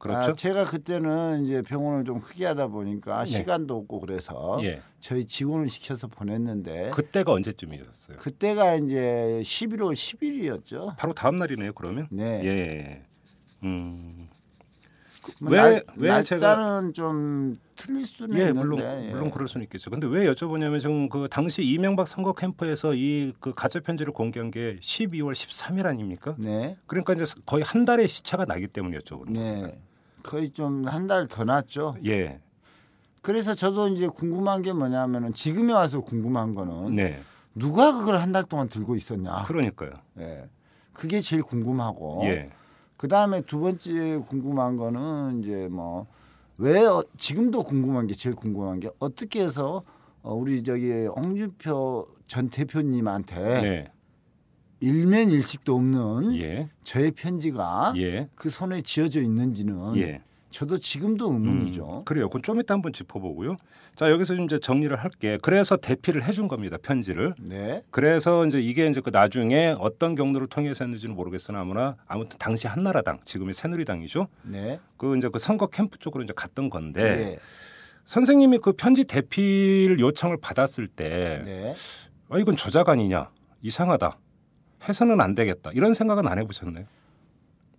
그렇죠. 0.00 0.30
아, 0.30 0.34
제가 0.34 0.64
그때는 0.64 1.44
이제 1.44 1.60
병원을 1.60 2.06
좀 2.06 2.20
크게 2.20 2.46
하다 2.46 2.68
보니까 2.68 3.24
네. 3.24 3.30
시간도 3.30 3.76
없고 3.76 4.00
그래서 4.00 4.58
예. 4.62 4.80
저희 4.98 5.26
직원을 5.26 5.68
시켜서 5.68 6.06
보냈는데 6.06 6.88
그때가 6.90 7.32
언제쯤이었어요? 7.32 8.16
그때가 8.16 8.76
이제 8.76 9.42
11월 9.44 9.92
10일이었죠. 9.92 10.96
바로 10.96 11.12
다음 11.12 11.36
날이네요. 11.36 11.74
그러면 11.74 12.08
네. 12.10 12.40
예. 12.44 13.06
음. 13.62 14.30
왜왜 15.40 15.82
뭐 15.96 16.22
제가 16.22 16.90
좀 16.94 17.58
틀릴 17.76 18.06
수는 18.06 18.38
예, 18.38 18.48
있는데 18.48 18.58
물론 18.58 18.80
예. 18.80 19.10
물론 19.10 19.30
그럴 19.30 19.48
수는 19.48 19.64
있겠죠. 19.64 19.90
근데 19.90 20.06
왜 20.06 20.24
여쭤보냐면 20.32 20.80
지금 20.80 21.10
그 21.10 21.28
당시 21.30 21.62
이명박 21.62 22.08
선거 22.08 22.32
캠프에서 22.32 22.94
이 22.94 23.34
그 23.38 23.52
가짜 23.54 23.80
편지를 23.80 24.14
공개한 24.14 24.50
게 24.50 24.78
12월 24.80 25.32
13일 25.32 25.84
아닙니까? 25.84 26.34
네. 26.38 26.78
그러니까 26.86 27.12
이제 27.12 27.24
거의 27.44 27.62
한 27.64 27.84
달의 27.84 28.08
시차가 28.08 28.46
나기 28.46 28.66
네. 28.66 29.60
겁니다. 29.60 29.89
거의 30.22 30.50
좀 30.50 30.84
한 30.86 31.06
달 31.06 31.26
더 31.28 31.44
났죠. 31.44 31.96
예. 32.06 32.40
그래서 33.22 33.54
저도 33.54 33.88
이제 33.88 34.06
궁금한 34.08 34.62
게 34.62 34.72
뭐냐면은 34.72 35.34
지금에 35.34 35.72
와서 35.72 36.00
궁금한 36.00 36.54
거는 36.54 36.94
네. 36.94 37.20
누가 37.54 37.92
그걸 37.92 38.16
한 38.18 38.32
달 38.32 38.44
동안 38.44 38.68
들고 38.68 38.96
있었냐. 38.96 39.44
그러니까요. 39.46 39.90
예. 40.18 40.48
그게 40.92 41.20
제일 41.20 41.42
궁금하고. 41.42 42.22
예. 42.24 42.50
그 42.96 43.08
다음에 43.08 43.40
두 43.42 43.60
번째 43.60 44.18
궁금한 44.28 44.76
거는 44.76 45.42
이제 45.42 45.68
뭐왜 45.68 46.84
어, 46.86 47.04
지금도 47.16 47.62
궁금한 47.62 48.06
게 48.06 48.14
제일 48.14 48.34
궁금한 48.36 48.78
게 48.80 48.90
어떻게 48.98 49.42
해서 49.42 49.82
어, 50.22 50.34
우리 50.34 50.62
저기 50.62 50.90
홍준표 51.06 52.06
전 52.26 52.48
대표님한테 52.48 53.34
네. 53.62 53.92
일면 54.80 55.30
일식도 55.30 55.74
없는 55.74 56.36
예. 56.38 56.68
저의 56.82 57.12
편지가 57.12 57.94
예. 57.98 58.28
그 58.34 58.48
손에 58.48 58.80
쥐어져 58.80 59.20
있는지는 59.20 59.96
예. 59.98 60.22
저도 60.50 60.78
지금도 60.78 61.32
의문이죠. 61.32 61.98
음, 62.00 62.04
그래요. 62.04 62.28
그건 62.28 62.42
좀 62.42 62.60
이따 62.60 62.74
한번 62.74 62.92
짚어보고요. 62.92 63.54
자 63.94 64.10
여기서 64.10 64.34
좀 64.34 64.46
이제 64.46 64.58
정리를 64.58 64.94
할게. 64.96 65.38
그래서 65.42 65.76
대피를 65.76 66.24
해준 66.24 66.48
겁니다. 66.48 66.76
편지를. 66.76 67.34
네. 67.38 67.84
그래서 67.90 68.44
이제 68.46 68.60
이게 68.60 68.88
이제 68.88 69.00
그 69.00 69.10
나중에 69.10 69.76
어떤 69.78 70.16
경로를 70.16 70.48
통해서 70.48 70.84
했는지는 70.84 71.14
모르겠으나 71.14 71.60
아무나 71.60 71.96
아무튼 72.06 72.36
당시 72.38 72.66
한나라당 72.66 73.20
지금의 73.24 73.54
새누리당이죠. 73.54 74.26
네. 74.42 74.80
그 74.96 75.16
이제 75.16 75.28
그 75.28 75.38
선거 75.38 75.68
캠프 75.68 75.98
쪽으로 75.98 76.24
이제 76.24 76.32
갔던 76.34 76.68
건데 76.68 77.16
네. 77.16 77.38
선생님이 78.06 78.58
그 78.58 78.72
편지 78.72 79.04
대피를 79.04 80.00
요청을 80.00 80.38
받았을 80.40 80.88
때 80.88 81.42
네. 81.44 81.74
아, 82.28 82.38
이건 82.38 82.56
조작 82.56 82.88
아니냐 82.88 83.30
이상하다 83.62 84.18
해서는 84.88 85.20
안 85.20 85.34
되겠다 85.34 85.70
이런 85.74 85.94
생각은 85.94 86.26
안 86.26 86.38
해보셨나요? 86.38 86.84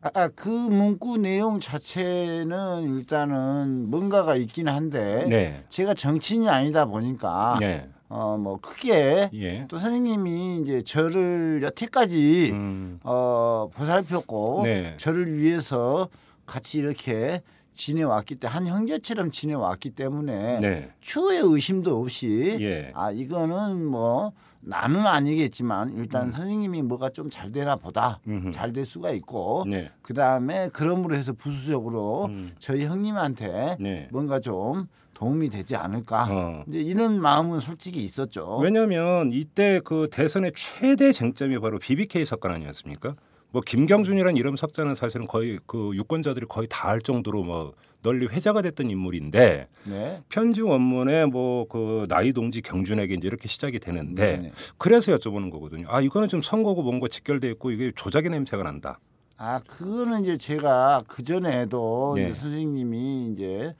아, 0.01 0.29
그 0.29 0.50
문구 0.50 1.17
내용 1.17 1.60
자체는 1.60 2.96
일단은 2.96 3.89
뭔가가 3.89 4.36
있긴 4.36 4.67
한데 4.67 5.25
네. 5.29 5.63
제가 5.70 5.93
정치인이 5.93 6.50
아니다 6.50 6.86
보니까 6.86 7.58
네. 7.60 7.88
어뭐 8.10 8.60
크게 8.62 9.29
예. 9.34 9.65
또 9.70 9.77
선생님이 9.77 10.62
이제 10.62 10.84
저를 10.84 11.62
여태까지 11.63 12.50
음. 12.51 13.00
어 13.03 13.70
보살폈고 13.74 14.62
네. 14.63 14.96
저를 14.98 15.38
위해서 15.38 16.10
같이 16.46 16.79
이렇게 16.79 17.41
지내왔기 17.75 18.36
때문에 18.36 18.53
한 18.53 18.67
형제처럼 18.67 19.31
지내왔기 19.31 19.91
때문에 19.91 20.60
네. 20.60 20.91
추후에 21.00 21.39
의심도 21.41 22.01
없이 22.01 22.58
예. 22.60 22.91
아 22.96 23.12
이거는 23.12 23.86
뭐 23.86 24.34
나는 24.61 25.05
아니겠지만 25.07 25.97
일단 25.97 26.31
선생님이 26.31 26.81
뭐가 26.83 27.09
좀 27.09 27.29
잘 27.29 27.51
되나 27.51 27.75
보다 27.75 28.19
음. 28.27 28.51
잘될 28.51 28.85
수가 28.85 29.11
있고 29.11 29.63
네. 29.67 29.89
그 30.01 30.13
다음에 30.13 30.69
그럼으로 30.69 31.15
해서 31.15 31.33
부수적으로 31.33 32.25
음. 32.25 32.51
저희 32.59 32.85
형님한테 32.85 33.77
네. 33.79 34.07
뭔가 34.11 34.39
좀 34.39 34.87
도움이 35.13 35.49
되지 35.49 35.75
않을까 35.75 36.27
어. 36.29 36.63
이제 36.67 36.79
이런 36.79 37.21
마음은 37.21 37.59
솔직히 37.59 38.03
있었죠. 38.03 38.57
왜냐하면 38.57 39.31
이때 39.33 39.79
그 39.83 40.07
대선의 40.11 40.51
최대 40.55 41.11
쟁점이 41.11 41.59
바로 41.59 41.77
BBK 41.79 42.25
사건 42.25 42.51
아니었습니까? 42.51 43.15
뭐 43.51 43.61
김경준이라는 43.65 44.35
이름 44.37 44.55
석자는 44.55 44.95
사실은 44.95 45.27
거의 45.27 45.59
그 45.67 45.91
유권자들이 45.95 46.45
거의 46.47 46.67
다 46.69 46.89
알 46.89 47.01
정도로 47.01 47.43
뭐 47.43 47.73
널리 48.01 48.27
회자가 48.27 48.62
됐던 48.62 48.89
인물인데 48.89 49.67
네. 49.86 50.22
편지 50.29 50.62
원문에 50.62 51.25
뭐 51.25 51.51
그 51.70 52.05
나이 52.10 52.34
동지 52.34 52.62
경준에게 52.62 53.13
이제 53.15 53.27
이렇게 53.27 53.48
시작이 53.48 53.79
되는데 53.79 54.38
네네. 54.38 54.51
그래서 54.77 55.15
여쭤보는 55.15 55.51
거거든요. 55.51 55.88
아 55.89 56.01
이거는 56.01 56.27
좀 56.27 56.41
선거고 56.41 56.81
뭔가 56.84 57.08
직결돼 57.08 57.50
있고 57.51 57.72
이게 57.72 57.91
조작의 57.96 58.29
냄새가 58.31 58.63
난다. 58.63 59.00
아 59.38 59.60
그거는 59.67 60.22
이제 60.22 60.38
제가 60.38 61.03
그 61.08 61.24
전에도 61.24 62.13
네. 62.15 62.24
이제 62.24 62.34
선생님이 62.34 63.31
이제 63.34 63.74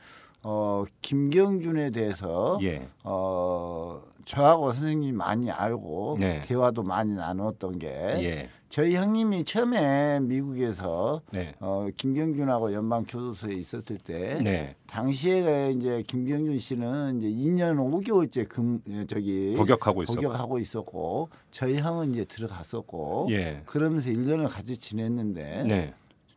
어 0.44 0.86
김경준에 1.02 1.92
대해서 1.92 2.58
예. 2.64 2.88
어 3.04 4.02
저하고 4.26 4.72
선생님이 4.74 5.12
많이 5.12 5.52
알고 5.52 6.18
네. 6.20 6.42
대화도 6.46 6.84
많이 6.84 7.14
나눴던 7.14 7.80
게 7.80 7.88
예. 7.88 8.50
저희 8.72 8.96
형님이 8.96 9.44
처음에 9.44 10.20
미국에서 10.22 11.22
네. 11.32 11.54
어 11.60 11.88
김경준하고 11.96 12.74
연방 12.74 13.04
교도소에 13.04 13.54
있었을 13.54 13.98
때 13.98 14.42
네. 14.42 14.76
당시에 14.88 15.72
이제 15.72 16.04
김경준 16.08 16.58
씨는 16.58 17.22
이제 17.22 17.28
2년 17.28 17.76
5개월째 17.76 18.50
금 18.50 18.82
저기 19.08 19.54
복역하고 19.56 20.04
있었고. 20.04 20.16
복역하고 20.16 20.60
있었고 20.60 21.30
저희 21.52 21.78
형은 21.78 22.14
이제 22.14 22.26
들어갔었고 22.26 23.28
예. 23.32 23.62
그러면서 23.66 24.10
1년을 24.10 24.50
같이 24.50 24.78
지냈는데 24.78 25.66
네. 25.68 25.94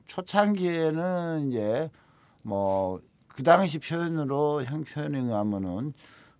초창기에는 0.07 1.49
이제 1.51 1.89
뭐 2.43 3.01
그 3.35 3.43
당시 3.43 3.81
표현으로 3.81 4.65
형 4.65 4.85
표현에 4.85 5.19
의하면은 5.19 5.93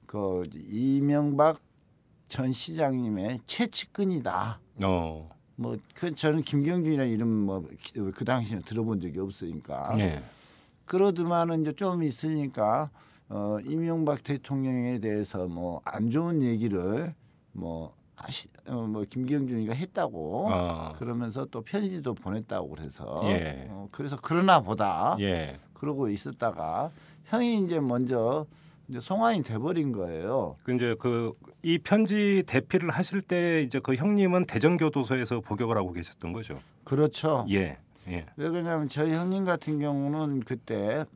그 0.07 0.49
이명박 0.55 1.61
전 2.29 2.53
시장님의 2.53 3.41
최측근이다. 3.47 4.61
어. 4.87 5.34
뭐그 5.57 6.15
저는 6.15 6.43
김경준이라는 6.43 7.13
이름 7.13 7.29
뭐 7.29 7.65
그 8.15 8.25
당시에 8.25 8.59
들어본 8.61 9.01
적이 9.01 9.21
없으니까 9.21 9.95
네. 9.97 10.23
그러더만은 10.85 11.63
이제 11.63 11.73
좀 11.73 12.03
있으니까 12.03 12.91
어 13.29 13.59
이명박 13.65 14.23
대통령에 14.23 14.99
대해서 14.99 15.47
뭐 15.47 15.81
안 15.85 16.11
좋은 16.11 16.43
얘기를 16.43 17.15
뭐 17.53 17.95
하시 18.17 18.49
어, 18.67 18.75
뭐 18.87 19.05
김경준이가 19.09 19.75
했다고 19.75 20.49
아. 20.53 20.93
그러면서 20.93 21.45
또 21.47 21.63
편지도 21.63 22.15
보냈다고 22.15 22.69
그래서 22.71 23.23
예. 23.25 23.67
어, 23.71 23.89
그래서 23.91 24.17
그러나 24.23 24.61
보다 24.61 25.17
예. 25.21 25.59
그러고 25.73 26.09
있었다가 26.09 26.91
형이 27.27 27.65
이제 27.65 27.81
먼저 27.81 28.47
이제 28.89 29.01
송환이 29.01 29.43
돼버린 29.43 29.93
거예요. 29.93 30.51
그 30.63 30.75
이제 30.75 30.95
그 30.99 31.33
이 31.67 31.79
편지 31.79 32.43
대피를 32.47 32.91
하실 32.91 33.23
때 33.23 33.63
이제 33.63 33.81
그 33.83 33.95
형님은 33.95 34.45
대전교도소에서 34.45 35.41
복역을 35.41 35.79
하고 35.79 35.93
계셨던 35.93 36.35
거죠. 36.35 36.61
그렇죠. 36.85 37.47
예. 37.49 37.79
예. 38.07 38.27
왜 38.37 38.49
그러냐면 38.51 38.87
저희 38.91 39.13
형님 39.15 39.45
같은 39.47 39.79
경우는 39.79 40.41
그때 40.41 41.07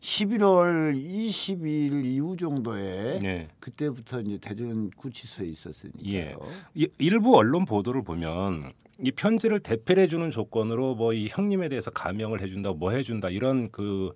11월 0.00 0.94
22일 0.94 2.04
이후 2.04 2.36
정도에 2.36 3.18
예. 3.24 3.48
그때부터 3.58 4.20
이제 4.20 4.38
대전 4.40 4.90
구치소에 4.90 5.46
있었으니까요. 5.48 6.12
예. 6.14 6.36
이- 6.74 6.88
일부 6.98 7.36
언론 7.36 7.64
보도를 7.64 8.02
보면 8.04 8.72
이 9.02 9.10
편지를 9.10 9.58
대필해 9.58 10.06
주는 10.06 10.30
조건으로 10.30 10.94
뭐 10.94 11.12
이 11.12 11.26
형님에 11.28 11.68
대해서 11.68 11.90
감형을 11.90 12.40
해 12.40 12.46
준다, 12.46 12.72
뭐 12.72 12.92
해 12.92 13.02
준다 13.02 13.28
이런 13.30 13.68
그 13.70 14.12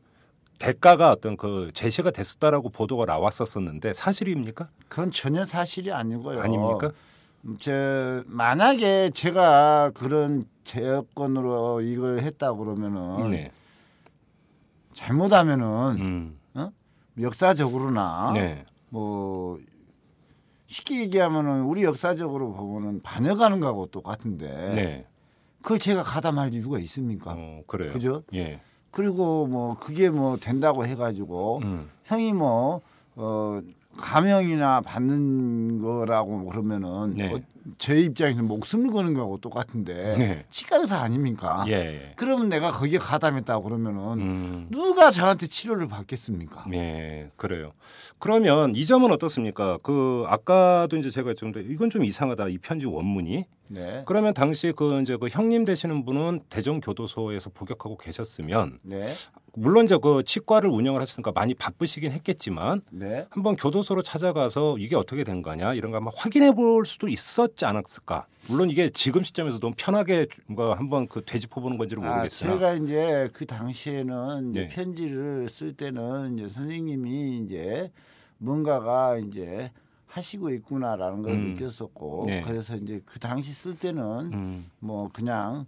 대가가 0.58 1.10
어떤 1.10 1.36
그 1.36 1.70
제시가 1.72 2.10
됐었다라고 2.10 2.70
보도가 2.70 3.04
나왔었었는데 3.06 3.92
사실입니까? 3.92 4.68
그건 4.88 5.10
전혀 5.12 5.44
사실이 5.44 5.92
아니고요. 5.92 6.40
아닙니까? 6.40 6.90
저 7.60 8.22
만약에 8.26 9.10
제가 9.14 9.92
그런 9.94 10.46
제어건으로 10.64 11.80
이걸 11.82 12.20
했다 12.20 12.52
그러면은 12.52 13.30
네. 13.30 13.52
잘못하면은 14.92 16.00
음. 16.00 16.38
역사적으로나 17.20 18.32
네. 18.34 18.64
뭐 18.90 19.58
쉽게 20.66 21.00
얘기하면은 21.00 21.62
우리 21.62 21.82
역사적으로 21.84 22.52
보면은 22.52 23.02
반역하는 23.02 23.60
거하고 23.60 23.86
똑같은데 23.86 24.72
네. 24.74 25.06
그걸 25.62 25.78
제가 25.78 26.02
가담할 26.02 26.54
이유가 26.54 26.78
있습니까? 26.80 27.34
어, 27.36 27.62
그래요. 27.66 27.92
그죠? 27.92 28.22
예. 28.34 28.60
그리고 28.90 29.46
뭐 29.46 29.76
그게 29.76 30.10
뭐 30.10 30.36
된다고 30.36 30.84
해가지고 30.86 31.60
음. 31.64 31.90
형이 32.04 32.32
뭐 32.32 32.80
어, 33.16 33.60
감형이나 33.96 34.80
받는 34.80 35.78
거라고 35.80 36.46
그러면은 36.46 37.14
네. 37.14 37.32
어, 37.32 37.40
제 37.76 38.00
입장에서 38.00 38.42
목숨을 38.42 38.90
거는 38.90 39.12
거하고 39.14 39.38
똑같은데 39.38 40.16
네. 40.16 40.44
치과의사 40.50 40.96
아닙니까? 40.96 41.64
예. 41.68 41.72
예. 41.72 42.12
그러면 42.16 42.48
내가 42.48 42.70
거기에 42.70 42.98
가담했다고 42.98 43.62
그러면은 43.62 44.00
음. 44.20 44.66
누가 44.70 45.10
저한테 45.10 45.46
치료를 45.46 45.88
받겠습니까? 45.88 46.66
예, 46.72 47.30
그래요. 47.36 47.72
그러면 48.18 48.74
이 48.74 48.86
점은 48.86 49.12
어떻습니까? 49.12 49.78
그 49.82 50.24
아까도 50.28 50.96
이제 50.96 51.10
제가 51.10 51.34
좀더 51.34 51.60
이건 51.60 51.90
좀 51.90 52.04
이상하다 52.04 52.48
이 52.48 52.58
편지 52.58 52.86
원문이. 52.86 53.44
네. 53.68 54.02
그러면 54.06 54.34
당시 54.34 54.72
그 54.74 55.00
이제 55.00 55.16
그 55.16 55.28
형님 55.28 55.64
되시는 55.64 56.04
분은 56.04 56.40
대전 56.48 56.80
교도소에서 56.80 57.50
복역하고 57.50 57.96
계셨으면 57.96 58.78
네. 58.82 59.08
물론 59.54 59.84
이제 59.84 59.96
그 60.00 60.22
치과를 60.24 60.70
운영을 60.70 61.00
하셨으니까 61.00 61.32
많이 61.32 61.54
바쁘시긴 61.54 62.12
했겠지만 62.12 62.80
네. 62.90 63.26
한번 63.30 63.56
교도소로 63.56 64.02
찾아가서 64.02 64.78
이게 64.78 64.94
어떻게 64.96 65.24
된 65.24 65.42
거냐 65.42 65.74
이런 65.74 65.90
거 65.90 65.96
한번 65.96 66.12
확인해 66.16 66.52
볼 66.52 66.86
수도 66.86 67.08
있었지 67.08 67.64
않았을까? 67.64 68.26
물론 68.48 68.70
이게 68.70 68.88
지금 68.90 69.22
시점에서 69.22 69.58
도 69.58 69.72
편하게 69.76 70.26
뭐 70.46 70.74
한번 70.74 71.06
그 71.08 71.22
되짚어 71.24 71.60
보는 71.60 71.76
건지는 71.76 72.04
아, 72.04 72.10
모르겠으나 72.10 72.52
아, 72.52 72.58
제가 72.58 72.74
이제 72.74 73.28
그 73.32 73.46
당시에는 73.46 74.50
이제 74.50 74.60
네. 74.60 74.68
편지를 74.68 75.48
쓸 75.48 75.72
때는 75.74 76.38
이제 76.38 76.48
선생님이 76.48 77.44
이제 77.44 77.90
뭔가가 78.38 79.18
이제 79.18 79.72
하시고 80.08 80.50
있구나라는 80.50 81.22
걸 81.22 81.32
음. 81.32 81.54
느꼈었고 81.54 82.24
네. 82.26 82.40
그래서 82.40 82.76
이제 82.76 83.00
그 83.04 83.18
당시 83.18 83.52
쓸 83.52 83.78
때는 83.78 84.32
음. 84.32 84.70
뭐 84.78 85.08
그냥 85.12 85.66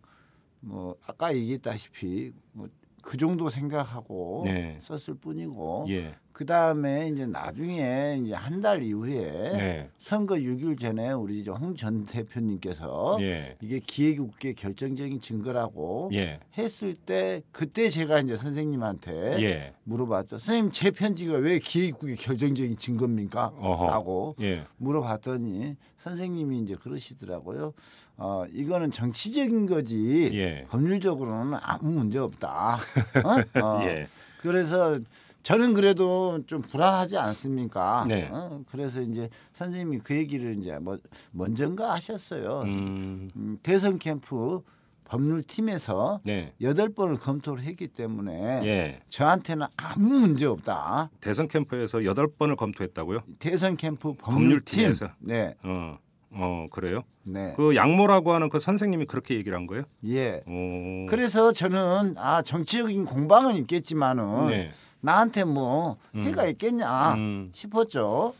뭐 0.60 0.96
아까 1.06 1.34
얘기했다시피 1.34 2.32
뭐 2.52 2.68
그 3.02 3.16
정도 3.16 3.48
생각하고 3.48 4.42
네. 4.44 4.78
썼을 4.82 5.18
뿐이고 5.18 5.86
예. 5.88 6.14
그 6.32 6.46
다음에 6.46 7.08
이제 7.08 7.26
나중에 7.26 8.20
이제 8.24 8.34
한 8.34 8.60
달 8.60 8.82
이후에 8.82 9.52
네. 9.56 9.90
선거 9.98 10.34
6일 10.34 10.78
전에 10.78 11.12
우리 11.12 11.42
홍 11.48 11.74
전 11.74 12.04
대표님께서 12.04 13.16
예. 13.20 13.56
이게 13.62 13.78
기획국회 13.80 14.52
결정적인 14.52 15.20
증거라고 15.20 16.10
예. 16.12 16.40
했을 16.58 16.94
때 16.94 17.42
그때 17.52 17.88
제가 17.88 18.20
이제 18.20 18.36
선생님한테 18.36 19.42
예. 19.42 19.72
물어봤죠. 19.84 20.38
선생님 20.38 20.72
제 20.72 20.90
편지가 20.90 21.34
왜 21.34 21.58
기획국회 21.58 22.16
결정적인 22.16 22.76
증거입니까? 22.76 23.52
라고 23.60 24.36
예. 24.40 24.64
물어봤더니 24.76 25.76
선생님이 25.96 26.60
이제 26.60 26.74
그러시더라고요. 26.74 27.72
어 28.18 28.44
이거는 28.52 28.90
정치적인 28.90 29.64
거지 29.66 30.30
예. 30.34 30.66
법률적으로는 30.68 31.58
아무 31.62 31.90
문제 31.92 32.18
없다. 32.18 32.76
어? 33.24 33.60
어. 33.64 33.80
예. 33.84 34.06
그래서 34.38 34.94
저는 35.42 35.74
그래도 35.74 36.40
좀 36.46 36.62
불안하지 36.62 37.16
않습니까? 37.16 38.04
네. 38.08 38.28
어? 38.30 38.62
그래서 38.70 39.00
이제 39.00 39.28
선생님이 39.52 39.98
그 40.00 40.14
얘기를 40.14 40.56
이제 40.58 40.78
뭐 40.78 40.98
먼저인가 41.32 41.92
하셨어요. 41.94 42.62
음. 42.62 43.30
음, 43.36 43.58
대선 43.62 43.98
캠프 43.98 44.62
법률팀에서 45.04 46.20
네. 46.24 46.52
여덟 46.60 46.88
번을 46.88 47.16
검토를 47.16 47.64
했기 47.64 47.88
때문에 47.88 48.60
예. 48.64 49.00
저한테는 49.08 49.66
아무 49.76 50.20
문제 50.20 50.46
없다. 50.46 51.10
대선 51.20 51.48
캠프에서 51.48 52.04
여덟 52.04 52.28
번을 52.28 52.54
검토했다고요? 52.54 53.22
대선 53.40 53.76
캠프 53.76 54.12
법률팀. 54.14 54.24
법률팀 54.24 54.90
에서. 54.90 55.08
네. 55.18 55.54
어. 55.64 55.98
어 56.32 56.68
그래요? 56.70 57.02
네. 57.24 57.54
그 57.56 57.74
양모라고 57.74 58.32
하는 58.32 58.50
그 58.50 58.60
선생님이 58.60 59.06
그렇게 59.06 59.34
얘기를 59.34 59.58
한 59.58 59.66
거예요? 59.66 59.82
예. 60.06 60.44
오. 60.46 61.06
그래서 61.06 61.52
저는 61.52 62.14
아 62.16 62.42
정치적인 62.42 63.04
공방은 63.04 63.56
있겠지만은 63.56 64.46
네. 64.46 64.70
나한테 65.00 65.44
뭐 65.44 65.96
음. 66.14 66.22
해가 66.24 66.46
있겠냐 66.46 67.14
음. 67.14 67.50
싶었죠. 67.54 68.34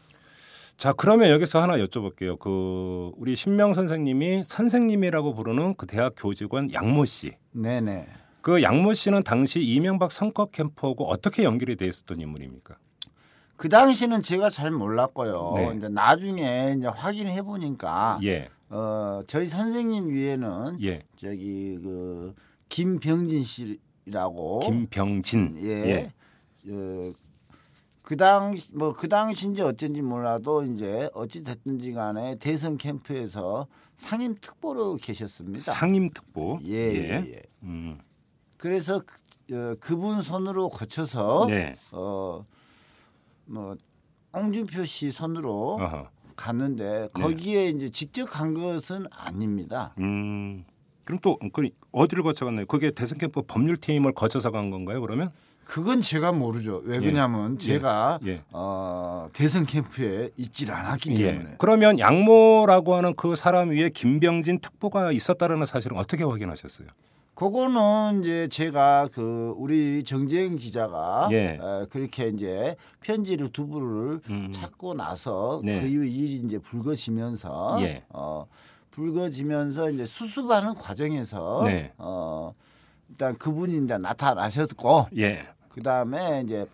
자 0.76 0.92
그러면 0.94 1.28
여기서 1.30 1.60
하나 1.60 1.76
여쭤볼게요. 1.76 2.38
그 2.38 3.12
우리 3.16 3.36
신명 3.36 3.74
선생님이 3.74 4.44
선생님이라고 4.44 5.34
부르는 5.34 5.74
그 5.74 5.86
대학 5.86 6.14
교직원 6.16 6.72
양모 6.72 7.04
씨. 7.04 7.32
네네. 7.52 8.06
그 8.40 8.62
양모 8.62 8.94
씨는 8.94 9.22
당시 9.22 9.60
이명박 9.60 10.10
선거 10.10 10.46
캠프하고 10.46 11.04
어떻게 11.06 11.44
연결이 11.44 11.76
돼 11.76 11.86
있었던 11.86 12.18
인물입니까? 12.20 12.76
그 13.56 13.68
당시는 13.68 14.22
제가 14.22 14.48
잘 14.48 14.70
몰랐고요. 14.70 15.52
네. 15.56 15.74
이제 15.76 15.88
나중에 15.90 16.76
이제 16.78 16.88
확인해 16.88 17.42
보니까 17.42 18.18
예. 18.24 18.48
어 18.70 19.20
저희 19.26 19.46
선생님 19.46 20.08
위에는 20.08 20.78
예. 20.82 21.02
저기 21.16 21.78
그 21.82 22.34
김병진 22.70 23.44
씨라고 23.44 24.60
김병진 24.60 25.58
예. 25.62 25.68
예. 25.68 26.12
어, 26.68 27.10
그 28.02 28.16
당시 28.16 28.74
뭐 28.74 28.92
그 28.92 29.08
당시인지 29.08 29.62
어쩐지 29.62 30.02
몰라도 30.02 30.62
이제 30.64 31.08
어찌 31.14 31.42
됐든지 31.44 31.92
간에 31.92 32.36
대선 32.36 32.76
캠프에서 32.78 33.66
상임 33.96 34.34
특보로 34.40 34.96
계셨습니다. 34.96 35.58
상임 35.72 36.10
특보. 36.10 36.58
예. 36.64 36.72
예. 36.72 37.32
예. 37.34 37.42
음. 37.62 37.98
그래서 38.56 39.00
그, 39.00 39.54
어, 39.54 39.76
그분 39.80 40.22
손으로 40.22 40.68
거쳐서 40.70 41.46
네. 41.48 41.76
어뭐 41.92 43.76
홍준표 44.32 44.84
씨 44.84 45.10
손으로 45.10 45.74
어허. 45.80 46.08
갔는데 46.36 47.08
네. 47.14 47.22
거기에 47.22 47.64
네. 47.64 47.68
이제 47.70 47.90
직접 47.90 48.24
간 48.26 48.54
것은 48.54 49.06
아닙니다. 49.10 49.94
음. 49.98 50.64
그럼 51.04 51.18
또 51.20 51.36
그 51.52 51.68
어디를 51.92 52.22
거쳐갔나요? 52.22 52.66
그게 52.66 52.90
대선 52.92 53.18
캠프 53.18 53.42
법률팀을 53.42 54.12
거쳐서 54.12 54.50
간 54.50 54.70
건가요? 54.70 55.00
그러면? 55.00 55.32
그건 55.70 56.02
제가 56.02 56.32
모르죠. 56.32 56.82
왜 56.84 56.96
예. 56.96 56.98
그러냐면 56.98 57.54
예. 57.60 57.64
제가 57.64 58.18
예. 58.26 58.42
어, 58.50 59.28
대선 59.32 59.64
캠프에 59.66 60.30
있질 60.36 60.72
않았기 60.72 61.14
예. 61.22 61.26
때문에. 61.26 61.54
그러면 61.58 62.00
양모라고 62.00 62.96
하는 62.96 63.14
그 63.14 63.36
사람 63.36 63.70
위에 63.70 63.90
김병진 63.90 64.58
특보가 64.58 65.12
있었다는 65.12 65.64
사실은 65.66 65.96
어떻게 65.96 66.24
확인하셨어요? 66.24 66.88
그거는 67.36 68.20
이제 68.20 68.48
제가 68.48 69.10
그 69.12 69.54
우리 69.58 70.02
정재영 70.02 70.56
기자가 70.56 71.28
예. 71.30 71.60
에, 71.62 71.86
그렇게 71.88 72.26
이제 72.30 72.74
편지를 73.00 73.52
두 73.52 73.68
부를 73.68 74.18
음. 74.28 74.50
찾고 74.52 74.94
나서 74.94 75.60
네. 75.62 75.80
그 75.80 75.86
일이 75.86 76.32
이제 76.32 76.58
불거지면서 76.58 77.76
예. 77.82 78.02
어 78.08 78.44
불거지면서 78.90 79.90
이제 79.90 80.04
수습하는 80.04 80.74
과정에서 80.74 81.62
네. 81.64 81.92
어 81.96 82.54
일단 83.08 83.38
그분이 83.38 83.84
이제 83.84 83.96
나타나셨고 83.98 85.06
예. 85.16 85.46
그 85.70 85.82
다음에 85.82 86.42
이제 86.44 86.66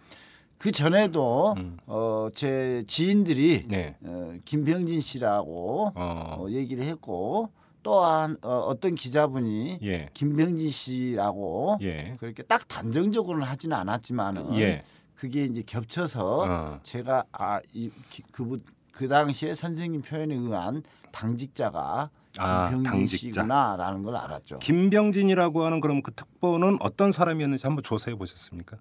그 0.58 0.72
전에도 0.72 1.54
음. 1.56 1.76
어제 1.86 2.82
지인들이 2.86 3.66
네. 3.68 3.96
어, 4.04 4.34
김병진 4.44 5.00
씨라고 5.00 5.92
어. 5.94 6.36
어 6.38 6.50
얘기를 6.50 6.82
했고 6.84 7.50
또한 7.82 8.36
어, 8.42 8.74
떤 8.80 8.96
기자분이 8.96 9.78
예. 9.82 10.08
김병진 10.12 10.70
씨라고 10.70 11.78
예. 11.82 12.16
그렇게 12.18 12.42
딱 12.42 12.66
단정적으로는 12.66 13.46
하지는 13.46 13.76
않았지만은 13.76 14.58
예. 14.58 14.82
그게 15.14 15.44
이제 15.44 15.62
겹쳐서 15.64 16.44
어. 16.48 16.80
제가 16.82 17.24
아이 17.30 17.90
그분 18.32 18.62
그 18.90 19.08
당시에 19.08 19.54
선생님 19.54 20.02
표현에 20.02 20.34
의한 20.34 20.82
당직자가 21.12 22.10
아, 22.38 22.70
씨구나라는 23.06 24.02
걸 24.02 24.16
알았죠. 24.16 24.58
김병진이라고 24.58 25.64
하는 25.64 25.80
그럼 25.80 26.02
그 26.02 26.12
특보는 26.12 26.78
어떤 26.80 27.12
사람이었는지 27.12 27.66
한번 27.66 27.82
조사해 27.82 28.16
보셨습니까? 28.16 28.76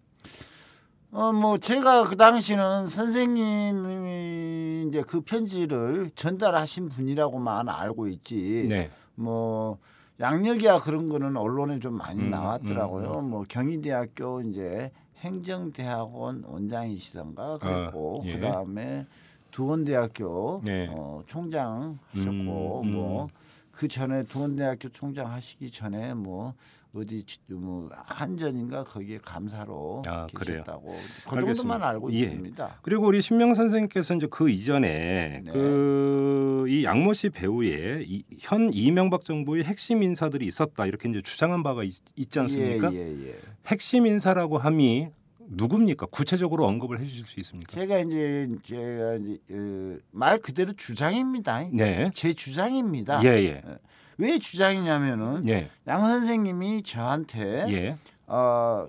어, 1.12 1.32
뭐 1.32 1.58
제가 1.58 2.04
그 2.04 2.18
당시는 2.18 2.88
선생님이 2.88 4.86
이제 4.90 5.02
그 5.08 5.22
편지를 5.22 6.12
전달하신 6.16 6.90
분이라고만 6.90 7.70
알고 7.70 8.08
있지. 8.10 8.68
네. 8.70 8.92
뭐 9.16 9.78
양력이야 10.20 10.80
그런 10.80 11.10
거는 11.10 11.38
언론에 11.38 11.80
좀 11.80 11.98
많이 11.98 12.20
음, 12.22 12.30
나왔더라고요. 12.30 13.20
음, 13.20 13.26
음. 13.26 13.30
뭐 13.30 13.44
경희대학교 13.48 14.42
이제 14.42 14.92
행정대학원 15.20 16.44
원장이시던가 16.46 17.58
그랬고 17.58 18.22
아, 18.24 18.28
예. 18.28 18.34
그다음에 18.34 19.06
두원대학교 19.52 20.62
네. 20.66 20.88
어, 20.92 21.22
총장 21.28 21.98
하셨고 22.12 22.82
음, 22.84 22.88
음. 22.88 22.94
뭐 22.94 23.28
그 23.76 23.88
전에 23.88 24.24
두원대학교 24.24 24.90
총장 24.90 25.32
하시기 25.32 25.70
전에 25.70 26.14
뭐 26.14 26.54
어디 26.96 27.26
뭐 27.48 27.90
한전인가 27.94 28.86
거기에 28.86 29.18
감사로 29.18 30.02
아, 30.08 30.28
계셨다고 30.28 30.96
그래요. 31.28 31.46
그 31.46 31.54
정도만 31.54 31.84
알고 31.84 32.14
예. 32.14 32.20
있습니다. 32.20 32.80
그리고 32.82 33.08
우리 33.08 33.22
신명 33.22 33.54
선생님께서 33.54 34.16
이제 34.16 34.28
그 34.32 34.50
이전에 34.50 35.42
네. 35.44 35.52
그이 35.52 36.86
양모 36.86 37.14
씨 37.14 37.30
배우에 37.30 38.06
이, 38.08 38.24
현 38.40 38.72
이명박 38.74 39.26
정부의 39.26 39.66
핵심 39.66 40.04
인사들이 40.04 40.48
있었다 40.48 40.86
이렇게 40.86 41.10
이제 41.10 41.22
주장한 41.22 41.64
바가 41.64 41.84
있, 41.84 41.92
지 42.30 42.40
않습니까? 42.40 42.94
예, 42.94 42.98
예, 42.98 43.28
예. 43.28 43.40
핵심 43.68 44.08
인사라고 44.08 44.58
함이 44.58 45.10
누굽니까? 45.48 46.08
구체적으로 46.08 46.66
언급을 46.66 47.00
해주실 47.00 47.26
수 47.26 47.40
있습니까? 47.40 47.72
제가 47.74 48.00
이제 48.00 48.50
제가 48.64 49.16
이제 49.16 49.40
어, 49.52 49.98
말 50.12 50.40
그대로 50.40 50.74
주장입니다. 50.74 51.68
네, 51.72 52.12
제 52.14 52.34
주장입니다. 52.34 53.24
예, 53.24 53.44
예. 53.44 53.62
어, 53.66 53.78
왜 54.18 54.40
주장이냐면은 54.40 55.48
예. 55.50 55.70
양 55.88 56.06
선생님이 56.08 56.84
저한테 56.84 57.66
예. 57.70 57.96
어 58.28 58.88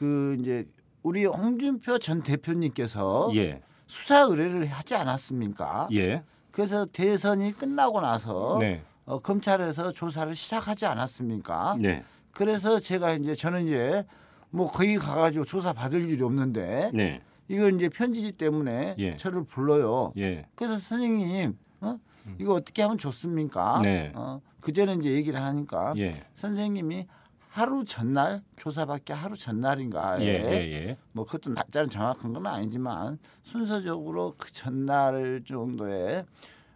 그 0.00 0.34
이제 0.40 0.66
우리 1.02 1.26
홍준표 1.26 1.98
전 1.98 2.22
대표님께서 2.22 3.30
예. 3.34 3.60
수사 3.86 4.20
의뢰를 4.22 4.64
하지 4.64 4.94
않았습니까? 4.94 5.88
예. 5.92 6.22
그래서 6.50 6.86
대선이 6.86 7.52
끝나고 7.52 8.00
나서 8.00 8.56
네. 8.60 8.82
어, 9.04 9.18
검찰에서 9.18 9.92
조사를 9.92 10.34
시작하지 10.34 10.86
않았습니까? 10.86 11.76
네. 11.78 12.02
그래서 12.32 12.80
제가 12.80 13.12
이제 13.12 13.34
저는 13.34 13.66
이제 13.66 14.06
뭐 14.50 14.66
거기 14.66 14.96
가가지고 14.96 15.44
조사 15.44 15.72
받을 15.72 16.08
일이 16.08 16.22
없는데 16.22 16.90
네. 16.94 17.22
이걸 17.48 17.74
이제 17.74 17.88
편지 17.88 18.30
때문에 18.32 18.96
예. 18.98 19.16
저를 19.16 19.44
불러요. 19.44 20.12
예. 20.16 20.46
그래서 20.54 20.78
선생님 20.78 21.56
어? 21.80 21.98
이거 22.38 22.54
어떻게 22.54 22.82
하면 22.82 22.98
좋습니까? 22.98 23.80
네. 23.82 24.12
어, 24.14 24.40
그전에 24.60 24.94
이제 24.94 25.10
얘기를 25.12 25.40
하니까 25.40 25.94
예. 25.96 26.24
선생님이 26.34 27.06
하루 27.48 27.84
전날 27.84 28.42
조사받기 28.56 29.12
하루 29.12 29.36
전날인가에 29.36 30.20
예, 30.22 30.26
예, 30.26 30.72
예. 30.88 30.96
뭐 31.14 31.24
그것도 31.24 31.52
날짜는 31.52 31.90
정확한 31.90 32.32
건 32.32 32.46
아니지만 32.46 33.18
순서적으로 33.42 34.34
그 34.38 34.52
전날 34.52 35.42
정도에 35.44 36.24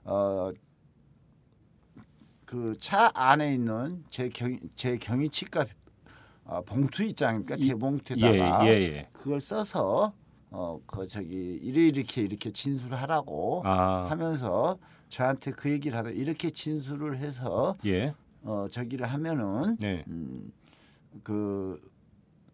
어. 0.05 0.51
그 2.45 2.75
차 2.79 3.11
안에 3.15 3.55
있는 3.55 4.05
제 4.11 4.29
경, 4.29 4.59
제 4.77 4.97
경위치과 4.97 5.67
어, 6.45 6.63
봉투 6.63 7.05
있잖아니까 7.05 7.57
대봉투에다가 7.57 8.67
예, 8.67 8.71
예, 8.71 8.83
예. 8.83 9.09
그걸 9.13 9.41
써서 9.41 10.13
어그 10.51 11.07
저기 11.09 11.59
이래 11.63 11.87
이렇게 11.89 12.23
이렇게 12.23 12.53
진술하라고 12.53 13.63
아. 13.65 14.07
하면서 14.11 14.79
저한테 15.09 15.51
그 15.53 15.71
얘기를 15.71 15.99
하다 15.99 16.11
이렇게 16.11 16.51
진술을 16.51 17.19
해서 17.19 17.75
예. 17.87 18.15
어 18.43 18.67
저기를 18.71 19.07
하면은 19.07 19.77
네. 19.79 20.05
음, 20.07 20.53
그 21.23 21.81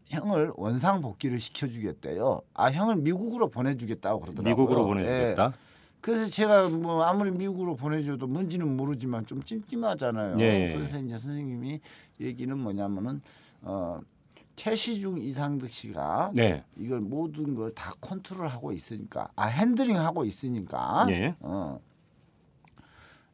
형을 0.07 0.53
원상 0.57 1.03
복귀를 1.03 1.40
시켜주겠대요. 1.40 2.42
아 2.55 2.70
형을 2.70 2.96
미국으로 2.96 3.48
보내주겠다고 3.48 4.20
그러더라고요. 4.20 4.55
미국으로 4.55 4.87
보내주겠다. 4.87 5.53
예. 5.55 5.70
그래서 6.00 6.26
제가 6.26 6.68
뭐 6.70 7.03
아무리 7.03 7.31
미국으로 7.31 7.76
보내줘도 7.76 8.26
뭔지는 8.26 8.76
모르지만 8.76 9.26
좀 9.26 9.42
찜찜하잖아요. 9.42 10.37
예. 10.40 10.74
그래서 10.74 10.98
이제 10.98 11.18
선생님이 11.18 11.81
얘기는 12.20 12.59
뭐냐면은 12.59 13.20
어 13.62 14.01
최시중 14.57 15.20
이상득 15.23 15.70
씨가 15.73 16.33
네. 16.35 16.64
이걸 16.77 17.01
모든 17.01 17.55
걸 17.55 17.73
다 17.75 17.94
컨트롤하고 18.01 18.73
있으니까 18.73 19.29
아 19.37 19.46
핸들링 19.46 19.96
하고 19.99 20.25
있으니까 20.25 21.07
예. 21.11 21.35
어 21.40 21.81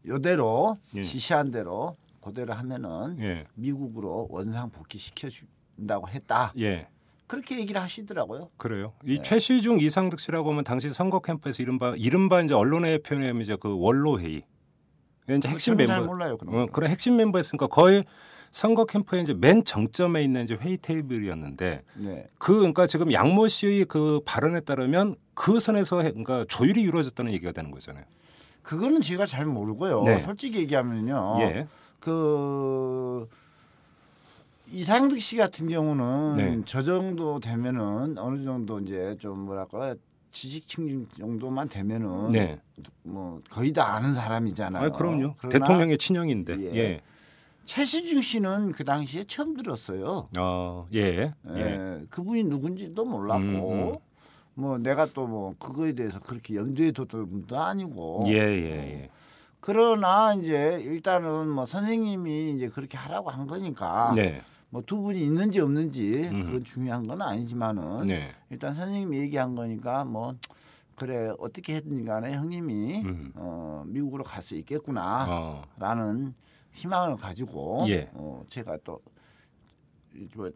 요대로 0.06 0.78
예. 0.94 1.02
지시한 1.02 1.50
대로 1.50 1.96
그대로 2.20 2.54
하면은 2.54 3.16
예. 3.20 3.46
미국으로 3.54 4.28
원상 4.30 4.70
복귀 4.70 4.98
시켜준다고 4.98 6.08
했다. 6.08 6.52
예. 6.58 6.88
그렇게 7.26 7.58
얘기를 7.58 7.80
하시더라고요. 7.80 8.50
그래요. 8.56 8.92
네. 9.04 9.14
이 9.14 9.22
최시중 9.22 9.80
이상득 9.80 10.20
씨라고 10.20 10.50
하면 10.52 10.62
당시 10.62 10.90
선거 10.92 11.18
캠프에서 11.20 11.62
이른바 11.62 11.94
이른바 11.96 12.40
이제 12.40 12.54
언론의 12.54 13.02
표현하면 13.02 13.42
이제 13.42 13.56
그 13.56 13.76
원로 13.76 14.20
회의. 14.20 14.44
이제 15.28 15.48
핵심 15.48 15.76
멤버. 15.76 15.92
잘 15.92 16.02
몰라요. 16.04 16.36
그런 16.36 16.54
어, 16.54 16.66
거. 16.66 16.72
그런 16.72 16.88
핵심 16.90 17.16
멤버였으니까 17.16 17.66
거의 17.66 18.04
선거 18.56 18.86
캠프의 18.86 19.22
이제 19.22 19.34
맨 19.34 19.64
정점에 19.64 20.22
있는 20.22 20.44
이제 20.44 20.54
회의 20.54 20.78
테이블이었는데 20.78 21.82
네. 21.96 22.26
그 22.38 22.56
그러니까 22.56 22.86
지금 22.86 23.12
양모 23.12 23.48
씨의 23.48 23.84
그 23.84 24.22
발언에 24.24 24.60
따르면 24.60 25.14
그 25.34 25.60
선에서 25.60 26.00
해- 26.00 26.08
그러니까 26.08 26.46
조율이 26.48 26.80
이루어졌다는 26.80 27.34
얘기가 27.34 27.52
되는 27.52 27.70
거잖아요. 27.70 28.04
그거는 28.62 29.02
제가 29.02 29.26
잘 29.26 29.44
모르고요. 29.44 30.04
네. 30.04 30.20
솔직히 30.20 30.60
얘기하면요. 30.60 31.36
예. 31.42 31.66
그 32.00 33.28
이상득 34.72 35.20
씨 35.20 35.36
같은 35.36 35.68
경우는 35.68 36.34
네. 36.36 36.62
저 36.64 36.82
정도 36.82 37.38
되면은 37.38 38.16
어느 38.16 38.42
정도 38.42 38.80
이제 38.80 39.16
좀 39.18 39.40
뭐랄까 39.40 39.94
지식층 40.32 41.06
정도만 41.18 41.68
되면은 41.68 42.32
네. 42.32 42.58
뭐 43.02 43.42
거의 43.50 43.74
다 43.74 43.96
아는 43.96 44.14
사람이잖아요. 44.14 44.82
아, 44.82 44.88
그럼요. 44.96 45.34
대통령의 45.50 45.98
친형인데. 45.98 46.56
예. 46.60 46.74
예. 46.74 47.00
최시중 47.66 48.22
씨는 48.22 48.72
그 48.72 48.84
당시에 48.84 49.24
처음 49.24 49.56
들었어요. 49.56 50.28
어, 50.38 50.86
예. 50.94 51.32
예. 51.50 51.56
예. 51.56 52.04
그분이 52.08 52.44
누군지도 52.44 53.04
몰랐고 53.04 53.42
음, 53.42 53.88
음. 53.90 53.96
뭐 54.54 54.78
내가 54.78 55.06
또 55.06 55.26
뭐 55.26 55.54
그거에 55.58 55.92
대해서 55.92 56.18
그렇게 56.20 56.54
염두에 56.54 56.92
뒀던 56.92 57.28
분도 57.28 57.58
아니고 57.58 58.24
예, 58.28 58.34
예, 58.34 58.70
예. 59.02 59.10
그러나 59.60 60.32
이제 60.34 60.78
일단은 60.80 61.48
뭐 61.48 61.64
선생님이 61.66 62.52
이제 62.52 62.68
그렇게 62.68 62.96
하라고 62.96 63.30
한 63.30 63.46
거니까 63.46 64.12
네. 64.14 64.40
뭐두 64.70 65.00
분이 65.02 65.20
있는지 65.20 65.60
없는지 65.60 66.22
음. 66.32 66.42
그건 66.42 66.64
중요한 66.64 67.06
건 67.06 67.20
아니지만은 67.20 68.06
네. 68.06 68.30
일단 68.50 68.72
선생님이 68.74 69.18
얘기한 69.18 69.54
거니까 69.56 70.04
뭐 70.04 70.34
그래 70.94 71.30
어떻게 71.38 71.74
했든지 71.74 72.04
간에 72.04 72.32
형님이 72.32 73.02
음. 73.04 73.32
어, 73.34 73.82
미국으로 73.86 74.22
갈 74.24 74.42
수 74.42 74.54
있겠구나라는 74.56 76.26
어. 76.28 76.32
희망을 76.76 77.16
가지고 77.16 77.84
예. 77.88 78.08
어, 78.12 78.44
제가 78.48 78.78
또뭐 78.84 80.50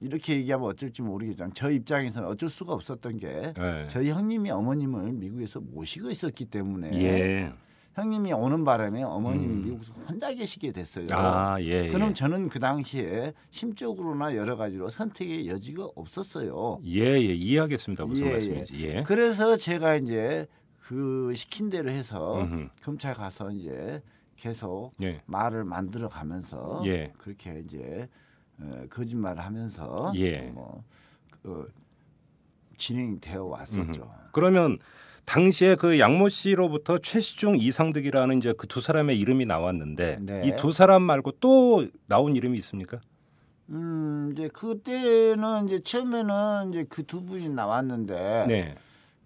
이렇게 0.00 0.34
얘기하면 0.36 0.68
어쩔지 0.68 1.02
모르겠지만 1.02 1.52
저 1.54 1.70
입장에서는 1.70 2.28
어쩔 2.28 2.48
수가 2.48 2.72
없었던 2.72 3.18
게 3.18 3.52
예. 3.56 3.86
저희 3.88 4.10
형님이 4.10 4.50
어머님을 4.50 5.12
미국에서 5.12 5.60
모시고 5.60 6.10
있었기 6.10 6.46
때문에 6.46 6.90
예. 7.02 7.52
형님이 7.94 8.32
오는 8.32 8.64
바람에 8.64 9.02
어머님이 9.02 9.54
음. 9.54 9.64
미국에서 9.64 9.92
혼자 10.08 10.32
계시게 10.32 10.72
됐어요. 10.72 11.06
아, 11.12 11.60
예. 11.60 11.88
그럼 11.88 12.10
예. 12.10 12.14
저는 12.14 12.48
그 12.48 12.58
당시에 12.58 13.32
심적으로나 13.50 14.36
여러 14.36 14.56
가지로 14.56 14.88
선택의 14.88 15.48
여지가 15.48 15.88
없었어요. 15.94 16.80
예, 16.84 17.00
예. 17.00 17.34
이해하겠습니다. 17.34 18.04
무슨 18.06 18.26
예, 18.26 18.30
말씀인지. 18.30 18.86
예. 18.86 19.02
그래서 19.02 19.56
제가 19.56 19.96
이제 19.96 20.46
그 20.78 21.32
시킨 21.34 21.68
대로 21.68 21.90
해서 21.90 22.42
음흠. 22.42 22.68
검찰 22.82 23.14
가서 23.14 23.50
이제 23.50 24.02
계속 24.44 24.92
예. 25.02 25.20
말을 25.26 25.64
만들어 25.64 26.08
가면서 26.08 26.82
예. 26.86 27.12
그렇게 27.18 27.60
이제 27.62 28.08
어, 28.58 28.84
거짓말을 28.88 29.44
하면서 29.44 30.12
예. 30.16 30.40
뭐 30.54 30.82
그, 31.42 31.70
진행되어 32.78 33.44
왔었죠. 33.44 34.10
그러면 34.32 34.78
당시에 35.26 35.74
그 35.74 35.98
양모 35.98 36.30
씨로부터 36.30 36.98
최시중 36.98 37.58
이상득이라는 37.58 38.38
이제 38.38 38.54
그 38.54 38.66
두 38.66 38.80
사람의 38.80 39.18
이름이 39.18 39.44
나왔는데 39.44 40.18
네. 40.22 40.42
이두 40.46 40.72
사람 40.72 41.02
말고 41.02 41.32
또 41.32 41.86
나온 42.06 42.34
이름이 42.34 42.56
있습니까? 42.58 42.98
음 43.68 44.30
이제 44.32 44.48
그때는 44.48 45.66
이제 45.68 45.78
처음에는 45.80 46.70
이제 46.70 46.84
그 46.84 47.02
두 47.04 47.22
분이 47.22 47.50
나왔는데 47.50 48.46
네. 48.48 48.74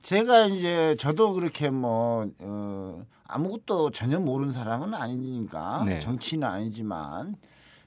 제가 0.04 0.46
이제 0.46 0.94
저도 0.98 1.32
그렇게 1.32 1.70
뭐 1.70 2.30
어, 2.40 3.06
아무것도 3.26 3.90
전혀 3.90 4.20
모르는 4.20 4.52
사람은 4.52 4.92
아니니까 4.92 5.82
네. 5.86 5.98
정치는 5.98 6.46
아니지만 6.46 7.36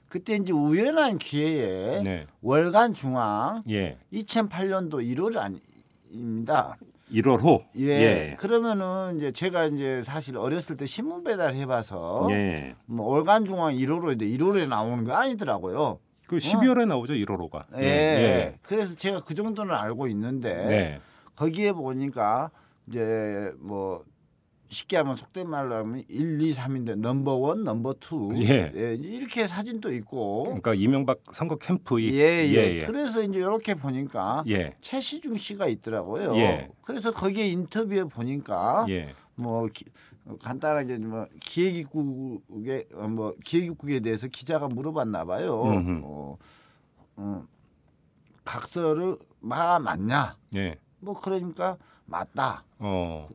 그때 0.08 0.34
이제 0.34 0.52
우연한 0.52 1.18
기회에 1.18 2.02
네. 2.02 2.26
월간 2.42 2.94
중앙 2.94 3.62
예. 3.70 3.98
2008년도 4.12 4.94
1월 5.14 5.36
아닙니다. 6.10 6.76
1월 7.12 7.40
호. 7.40 7.62
예. 7.76 7.86
예. 7.86 8.36
그러면은 8.36 9.16
이제 9.16 9.30
제가 9.30 9.66
이제 9.66 10.02
사실 10.02 10.36
어렸을 10.36 10.76
때 10.76 10.86
신문 10.86 11.22
배달 11.22 11.54
해봐서 11.54 12.26
예. 12.32 12.74
뭐 12.86 13.06
월간 13.12 13.44
중앙 13.44 13.72
1월호인데 13.74 14.22
1월에 14.22 14.66
나오는 14.66 15.04
거 15.04 15.12
아니더라고요. 15.12 16.00
그 16.26 16.38
12월에 16.38 16.84
나오죠 16.88 17.12
1월 17.12 17.38
호가. 17.38 17.66
예. 17.76 18.58
그래서 18.62 18.96
제가 18.96 19.20
그 19.20 19.36
정도는 19.36 19.72
알고 19.72 20.08
있는데 20.08 20.66
네. 20.66 21.00
거기에 21.38 21.72
보니까 21.72 22.50
이제 22.88 23.52
뭐 23.60 24.04
쉽게 24.70 24.96
하면 24.98 25.14
속된 25.14 25.48
말로 25.48 25.76
하면 25.76 26.04
1, 26.08 26.42
2, 26.42 26.52
3인데 26.52 26.96
number 26.96 27.34
one, 27.34 27.62
number 27.64 27.94
two. 28.00 28.32
예. 28.42 28.72
이렇게 29.00 29.46
사진도 29.46 29.94
있고. 29.94 30.42
그러니까 30.44 30.74
이명박 30.74 31.20
선거 31.32 31.56
캠프의 31.56 32.12
예, 32.12 32.18
예. 32.18 32.52
예, 32.52 32.76
예. 32.80 32.84
그래서 32.84 33.22
이제 33.22 33.38
이렇게 33.38 33.74
보니까 33.74 34.42
예. 34.48 34.74
최시중 34.80 35.36
씨가 35.36 35.68
있더라고요. 35.68 36.36
예. 36.36 36.70
그래서 36.82 37.12
거기에 37.12 37.48
인터뷰에 37.48 38.04
보니까 38.04 38.84
예. 38.88 39.14
뭐 39.36 39.68
기, 39.68 39.84
간단하게 40.42 40.98
뭐 40.98 41.26
기획입국에 41.40 42.88
어, 42.94 43.08
뭐 43.08 43.34
기획입국에 43.44 44.00
대해서 44.00 44.26
기자가 44.26 44.66
물어봤나 44.66 45.24
봐요. 45.24 45.62
음흠. 45.62 46.00
어, 46.02 46.38
어, 47.16 47.46
각서를 48.44 49.16
마 49.40 49.78
맞냐? 49.78 50.36
예. 50.56 50.78
뭐 51.00 51.14
그러니까 51.14 51.76
맞다. 52.06 52.64
어. 52.78 53.26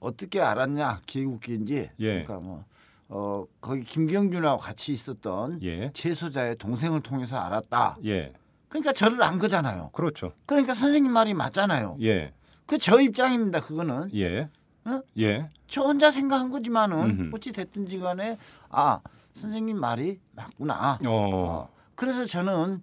어떻게 0.00 0.40
알았냐? 0.40 1.00
기획국기인지. 1.06 1.90
예. 2.00 2.22
그러니까 2.24 2.34
뭐 2.40 2.64
어, 3.08 3.44
거기 3.60 3.82
김경준하고 3.82 4.58
같이 4.58 4.92
있었던 4.92 5.60
예. 5.62 5.90
재소자의 5.92 6.56
동생을 6.56 7.00
통해서 7.02 7.36
알았다. 7.38 7.98
예. 8.06 8.32
그러니까 8.68 8.92
저를 8.92 9.22
안 9.22 9.38
거잖아요. 9.38 9.90
그렇죠. 9.92 10.32
그러니까 10.46 10.74
선생님 10.74 11.12
말이 11.12 11.34
맞잖아요. 11.34 11.98
예. 12.02 12.32
그 12.66 12.78
저 12.78 13.00
입장입니다. 13.00 13.60
그거는 13.60 14.08
예. 14.14 14.48
어? 14.84 15.02
예. 15.18 15.50
저 15.68 15.82
혼자 15.82 16.10
생각한 16.10 16.50
거지만은 16.50 16.98
음흠. 17.10 17.30
어찌 17.36 17.52
됐든지 17.52 17.98
간에 17.98 18.38
아 18.70 19.00
선생님 19.34 19.78
말이 19.78 20.18
맞구나. 20.32 20.98
어. 21.06 21.08
어. 21.08 21.68
그래서 21.94 22.24
저는 22.24 22.82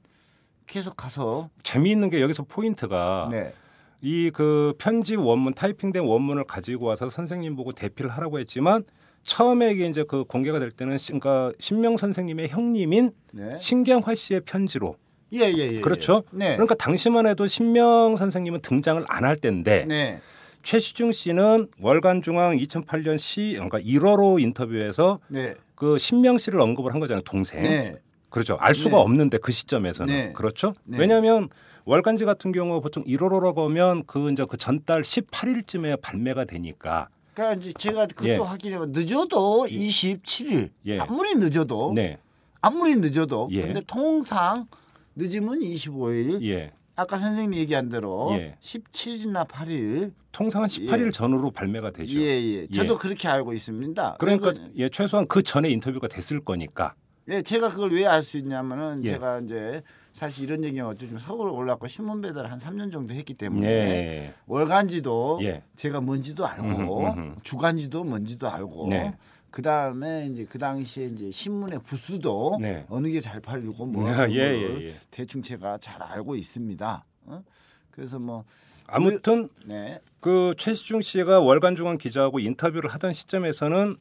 계속 0.68 0.96
가서 0.96 1.50
재미있는 1.64 2.12
게 2.12 2.22
여기서 2.22 2.44
포인트가 2.44 3.28
네. 3.32 3.54
이 4.02 4.32
그 4.34 4.74
편지 4.78 5.16
원문 5.16 5.54
타이핑된 5.56 6.04
원문을 6.04 6.46
가지고 6.46 6.86
와서 6.88 7.10
선생님 7.10 7.56
보고 7.56 7.74
대피를 7.74 8.10
하라고 8.12 8.40
했지만 8.40 8.84
처음에 9.26 9.72
이게 9.72 9.88
이제 9.88 10.04
그 10.08 10.24
공개가 10.24 10.60
될 10.60 10.72
때는 10.72 10.98
신- 10.98 11.20
그러니까 11.20 11.54
신명 11.60 11.98
선생님의 11.98 12.48
형님인 12.50 13.12
네. 13.34 13.58
신경화 13.58 14.16
씨의 14.16 14.42
편지로 14.46 14.96
예, 15.34 15.42
예, 15.42 15.74
예. 15.76 15.82
그렇죠. 15.82 16.24
예. 16.34 16.38
네. 16.38 16.46
그러니까 16.56 16.76
당시만 16.76 17.28
해도 17.28 17.46
신명 17.46 18.16
선생님은 18.16 18.62
등장을 18.62 19.04
안 19.08 19.26
할 19.26 19.36
때인데 19.36 19.86
네. 19.86 20.22
최시중 20.64 21.12
씨는 21.12 21.68
월간 21.82 22.22
중앙 22.22 22.56
2008년 22.58 23.18
시 23.18 23.52
그러니까 23.54 23.80
1월호 23.80 24.42
인터뷰에서 24.42 25.20
네. 25.28 25.56
그 25.76 25.98
신명 25.98 26.38
씨를 26.38 26.60
언급을 26.62 26.94
한 26.94 27.00
거잖아요 27.00 27.22
동생. 27.24 27.64
네. 27.64 27.96
그렇죠. 28.30 28.58
알 28.60 28.74
수가 28.76 28.98
네. 28.98 29.02
없는데 29.02 29.38
그 29.40 29.52
시점에서는 29.52 30.14
네. 30.14 30.34
그렇죠. 30.34 30.74
네. 30.86 30.98
왜냐하면 31.00 31.50
월간지 31.86 32.26
같은 32.26 32.52
경우 32.52 32.82
보통 32.82 33.04
1월호라고 33.04 33.66
하면 33.66 34.04
그 34.06 34.32
이제 34.32 34.46
그 34.48 34.58
전달 34.58 35.02
18일쯤에 35.02 36.02
발매가 36.02 36.46
되니까. 36.46 37.10
그러니까 37.34 37.60
이제 37.62 37.74
제가 37.74 38.08
그것도 38.08 38.30
예. 38.30 38.36
확인해 38.38 38.78
늦어도 38.88 39.66
27일 39.70 40.70
예. 40.88 41.00
아무리 41.00 41.36
늦어도 41.36 41.94
네. 41.96 42.18
아무리 42.62 42.96
늦어도 42.96 43.48
예. 43.52 43.62
근데 43.62 43.82
통상 43.88 44.68
늦으면 45.16 45.60
25일. 45.60 46.42
예. 46.44 46.72
아까 46.96 47.18
선생님이 47.18 47.60
얘기한 47.60 47.88
대로 47.88 48.30
예. 48.34 48.58
17일이나 48.62 49.48
8일 49.48 50.12
통상은 50.34 50.68
18일 50.68 51.08
예. 51.08 51.12
전후로 51.12 51.52
발매가 51.52 51.92
되죠. 51.92 52.20
예, 52.20 52.26
예. 52.26 52.68
저도 52.68 52.94
예. 52.94 52.98
그렇게 53.00 53.28
알고 53.30 53.54
있습니다. 53.54 54.18
그러니까 54.20 54.54
예, 54.76 54.90
최소한 54.90 55.26
그 55.28 55.42
전에 55.42 55.70
인터뷰가 55.70 56.10
됐을 56.10 56.42
거니까. 56.42 56.94
예, 57.30 57.42
제가 57.42 57.70
그걸 57.70 57.92
왜 57.92 58.06
알 58.06 58.24
수 58.24 58.38
있냐면은 58.38 59.04
예. 59.06 59.12
제가 59.12 59.40
이제 59.40 59.82
사실 60.14 60.46
이런 60.46 60.64
얘기는 60.64 60.84
어쩌면 60.86 61.18
서울 61.20 61.50
올라왔고 61.50 61.88
신문 61.88 62.22
배달 62.22 62.48
한 62.52 62.58
3년 62.60 62.92
정도 62.92 63.14
했기 63.14 63.34
때문에 63.34 63.68
예. 63.68 64.34
월간지도 64.48 65.40
예. 65.44 65.64
제가 65.76 66.02
뭔지도 66.02 66.46
알고 66.48 66.64
음흠, 66.64 67.20
음흠. 67.20 67.36
주간지도 67.44 68.04
뭔지도 68.04 68.50
알고 68.50 68.88
네. 68.90 69.16
그 69.52 69.62
다음에 69.62 70.28
이제 70.28 70.46
그 70.50 70.58
당시에 70.60 71.06
이제 71.06 71.32
신문의 71.32 71.80
부수도 71.84 72.58
네. 72.62 72.86
어느 72.90 73.08
게 73.10 73.20
잘 73.22 73.40
팔리고 73.40 73.86
뭐 73.86 74.08
예, 74.30 74.32
예, 74.32 74.88
예. 74.88 74.96
대충 75.12 75.42
제가 75.42 75.78
잘 75.80 76.02
알고 76.02 76.36
있습니다. 76.36 77.06
어? 77.26 77.44
그래서 77.92 78.20
뭐 78.20 78.44
아무튼 78.88 79.48
그, 79.48 79.68
네. 79.68 80.00
그 80.20 80.54
최시중 80.58 81.02
씨가 81.02 81.40
월간 81.42 81.76
중앙 81.76 81.98
기자하고 81.98 82.40
인터뷰를 82.40 82.90
하던 82.92 83.14
시점에서는 83.14 83.96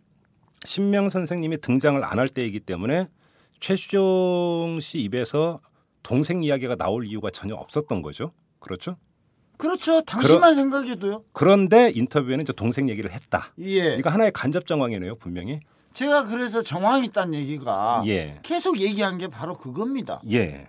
신명 0.64 1.08
선생님이 1.08 1.60
등장을 1.60 2.02
안 2.04 2.18
할 2.18 2.28
때이기 2.28 2.60
때문에 2.60 3.06
최시중 3.60 4.78
씨 4.80 4.98
입에서 5.00 5.60
동생 6.02 6.42
이야기가 6.42 6.76
나올 6.76 7.06
이유가 7.06 7.30
전혀 7.30 7.54
없었던 7.54 8.02
거죠. 8.02 8.32
그렇죠? 8.58 8.96
그렇죠. 9.56 10.00
당신만 10.02 10.40
그러, 10.40 10.54
생각해도요. 10.54 11.24
그런데 11.32 11.90
인터뷰에는 11.94 12.42
이제 12.42 12.52
동생 12.52 12.88
얘기를 12.88 13.10
했다. 13.10 13.52
예. 13.60 13.96
이거 13.96 14.08
하나의 14.08 14.30
간접 14.32 14.66
정황이네요, 14.66 15.16
분명히. 15.16 15.58
제가 15.94 16.26
그래서 16.26 16.62
정황이 16.62 17.06
있다는 17.06 17.34
얘기가 17.34 18.02
예. 18.06 18.38
계속 18.44 18.78
얘기한 18.78 19.18
게 19.18 19.26
바로 19.26 19.56
그겁니다. 19.56 20.22
예. 20.30 20.68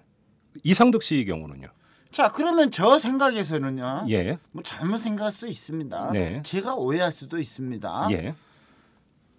이상득 0.64 1.04
씨의 1.04 1.26
경우는요. 1.26 1.68
자, 2.12 2.32
그러면 2.32 2.72
저 2.72 2.98
생각에서는요. 2.98 4.08
예. 4.10 4.40
뭐 4.52 4.64
잘못 4.64 4.98
생각할 4.98 5.32
수 5.32 5.48
있습니다. 5.48 6.12
네. 6.12 6.42
제가 6.44 6.74
오해할 6.74 7.12
수도 7.12 7.38
있습니다. 7.38 8.08
예. 8.12 8.34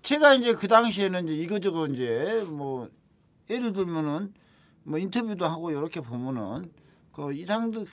제가 0.02 0.34
이제 0.34 0.54
그 0.54 0.68
당시에는 0.68 1.24
이제 1.24 1.34
이거저거 1.34 1.86
이제 1.88 2.44
뭐 2.46 2.88
예를 3.50 3.72
들면은 3.72 4.32
뭐 4.84 4.98
인터뷰도 4.98 5.44
하고 5.44 5.70
이렇게 5.70 6.00
보면은 6.00 6.72
그 7.12 7.34
이상득 7.34 7.88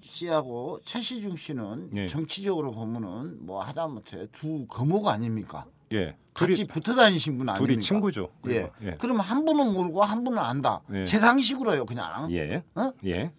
씨하고 0.00 0.80
최시중 0.82 1.36
씨는 1.36 1.90
예. 1.96 2.06
정치적으로 2.08 2.72
보면은 2.72 3.44
뭐 3.46 3.62
하다못해 3.62 4.26
두 4.32 4.66
거목 4.66 5.06
아닙니까? 5.06 5.66
예. 5.92 6.16
같이 6.34 6.64
붙어 6.66 6.94
다니신 6.94 7.38
분 7.38 7.48
아닙니까? 7.48 7.66
둘이 7.66 7.80
친구죠. 7.80 8.30
예. 8.48 8.70
예. 8.82 8.90
그럼 8.98 9.20
한 9.20 9.44
분은 9.44 9.72
모르고 9.72 10.02
한 10.02 10.24
분은 10.24 10.38
안다. 10.38 10.80
예. 10.92 11.04
제 11.04 11.18
상식으로요, 11.18 11.84
그냥. 11.84 12.32
예. 12.32 12.64
어? 12.74 12.92
예. 13.04 13.32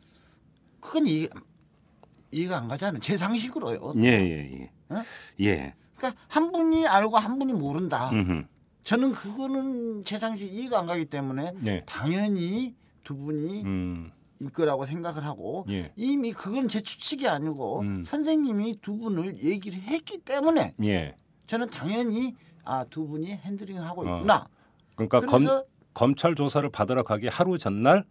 그건 0.80 1.08
이 1.08 1.28
이해가 2.32 2.58
안 2.58 2.68
가잖아요. 2.68 3.02
제 3.02 3.18
상식으로요. 3.18 3.94
예, 3.98 4.08
예, 4.08 4.60
예. 4.62 4.96
어? 4.96 5.04
예. 5.42 5.76
그러니까 5.96 6.22
한 6.28 6.52
분이 6.52 6.88
알고 6.88 7.18
한 7.18 7.38
분이 7.38 7.54
모른다. 7.54 8.10
음흠. 8.12 8.46
저는 8.84 9.12
그거는 9.12 10.04
제 10.04 10.18
상식 10.18 10.52
이해가 10.52 10.80
안 10.80 10.88
가기 10.88 11.06
때문에 11.06 11.54
네. 11.62 11.82
당연히 11.86 12.76
두 13.04 13.16
분이 13.16 13.64
음. 13.64 14.12
일 14.40 14.50
거라고 14.50 14.86
생각을 14.86 15.24
하고 15.24 15.66
예. 15.70 15.92
이미 15.96 16.32
그건 16.32 16.68
제 16.68 16.82
추측이 16.82 17.28
아니고 17.28 17.82
음. 17.82 18.04
선생님이 18.04 18.80
두 18.82 18.98
분을 18.98 19.38
얘기를 19.44 19.80
했기 19.80 20.18
때문에 20.18 20.74
예. 20.84 21.16
저는 21.48 21.70
당연히 21.70 22.36
아 22.64 22.84
두 22.86 23.08
분이 23.08 23.28
핸들링 23.28 23.80
하고 23.82 24.02
어. 24.02 24.16
있구나. 24.18 24.48
그러니까 24.96 25.20
검, 25.22 25.46
검찰 25.94 26.36
조사를 26.36 26.68
받으러 26.70 27.04
가기 27.04 27.28
하루 27.28 27.58
전날 27.58 28.06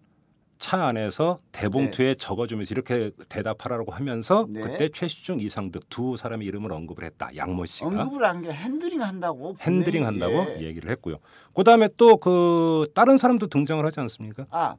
차 0.60 0.86
안에서 0.86 1.38
대봉투에 1.52 2.06
네. 2.08 2.14
적어주면서 2.14 2.72
이렇게 2.74 3.10
대답하라고 3.28 3.90
하면서 3.92 4.46
네. 4.48 4.60
그때 4.60 4.88
최시중 4.90 5.40
이상득 5.40 5.88
두 5.88 6.16
사람의 6.16 6.46
이름을 6.46 6.70
언급을 6.72 7.02
했다. 7.02 7.30
양모 7.34 7.64
씨가 7.64 7.86
언급을 7.88 8.24
한 8.28 8.42
게 8.42 8.52
핸들링 8.52 9.02
한다고 9.02 9.56
핸들링 9.60 10.06
한다고 10.06 10.34
예. 10.58 10.62
얘기를 10.62 10.90
했고요. 10.90 11.16
그다음에 11.54 11.88
또 11.96 12.16
그 12.18 12.86
다른 12.94 13.16
사람도 13.16 13.46
등장을 13.48 13.84
하지 13.84 13.98
않습니까? 14.00 14.46
아 14.50 14.76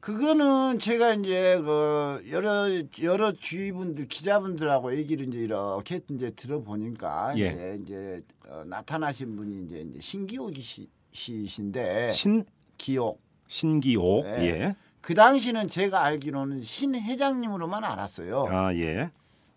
그거는 0.00 0.78
제가 0.78 1.14
이제 1.14 1.60
그 1.64 2.22
여러 2.30 2.68
여러 3.02 3.32
주위분들 3.32 4.08
기자분들하고 4.08 4.96
얘기를 4.96 5.26
이제 5.26 5.38
이렇게 5.38 6.00
이제 6.10 6.30
들어보니까 6.30 7.32
예. 7.38 7.48
이제 7.48 7.78
이제 7.82 8.22
어, 8.48 8.62
나타나신 8.66 9.34
분이 9.36 9.64
이제, 9.64 9.80
이제 9.80 9.98
신기옥 10.00 10.56
씨, 10.60 10.88
씨신데 11.12 12.10
신 12.12 12.44
기옥 12.78 13.20
신기옥 13.46 14.24
네. 14.24 14.46
예. 14.46 14.76
그 15.00 15.14
당시는 15.14 15.68
제가 15.68 16.04
알기로는 16.04 16.62
신 16.62 16.94
회장님으로만 16.94 17.84
알았어요. 17.84 18.46
아 18.48 18.74
예. 18.74 19.10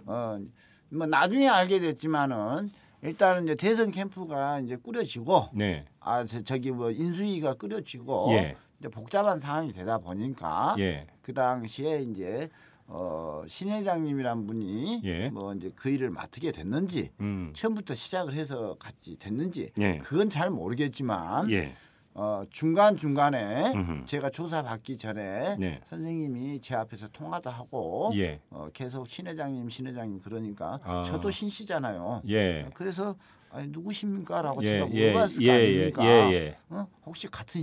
어뭐 0.05 1.07
나중에 1.09 1.47
알게 1.47 1.79
됐지만은 1.79 2.71
일단은 3.01 3.43
이제 3.43 3.55
대선 3.55 3.91
캠프가 3.91 4.59
이제 4.61 4.77
꾸려지고 4.77 5.49
네. 5.53 5.85
아 5.99 6.25
저기 6.25 6.71
뭐 6.71 6.89
인수위가 6.91 7.55
꾸려지고 7.55 8.29
예. 8.31 8.55
이제 8.79 8.87
복잡한 8.87 9.39
상황이 9.39 9.73
되다 9.73 9.97
보니까 9.97 10.75
예. 10.79 11.07
그 11.21 11.33
당시에 11.33 12.01
이제 12.03 12.49
어, 12.87 13.43
신 13.47 13.69
회장님이란 13.69 14.45
분이 14.45 15.01
예. 15.03 15.29
뭐 15.29 15.53
이제 15.53 15.71
그 15.75 15.89
일을 15.89 16.09
맡게 16.09 16.51
됐는지 16.51 17.11
음. 17.19 17.51
처음부터 17.53 17.95
시작을 17.95 18.33
해서 18.33 18.75
같이 18.79 19.17
됐는지 19.17 19.71
예. 19.79 19.97
그건 19.97 20.29
잘 20.29 20.49
모르겠지만 20.49 21.49
예. 21.51 21.73
어, 22.15 22.43
중간 22.49 22.95
중간에 22.95 23.73
제가 24.05 24.29
조사 24.29 24.61
받기 24.61 24.97
전에 24.97 25.55
네. 25.57 25.81
선생님이 25.85 26.61
제 26.61 26.75
앞에서 26.75 27.07
통화도 27.07 27.49
하고 27.49 28.11
예. 28.15 28.39
어, 28.49 28.67
계속 28.73 29.07
신 29.07 29.27
회장님 29.27 29.67
신 29.69 29.87
회장님 29.87 30.21
그러니까 30.21 30.79
아. 30.83 31.03
저도 31.03 31.31
신 31.31 31.49
씨잖아요. 31.49 32.21
예. 32.29 32.69
그래서 32.75 33.15
아니 33.49 33.67
누구십니까라고 33.69 34.63
예, 34.63 34.67
제가 34.67 34.91
예, 34.93 35.11
물어봤을 35.11 35.41
예, 35.43 35.47
거 35.47 35.53
아닙니까? 35.53 36.05
예, 36.05 36.33
예, 36.33 36.57
어? 36.69 36.87
혹시 37.05 37.27
같은. 37.27 37.61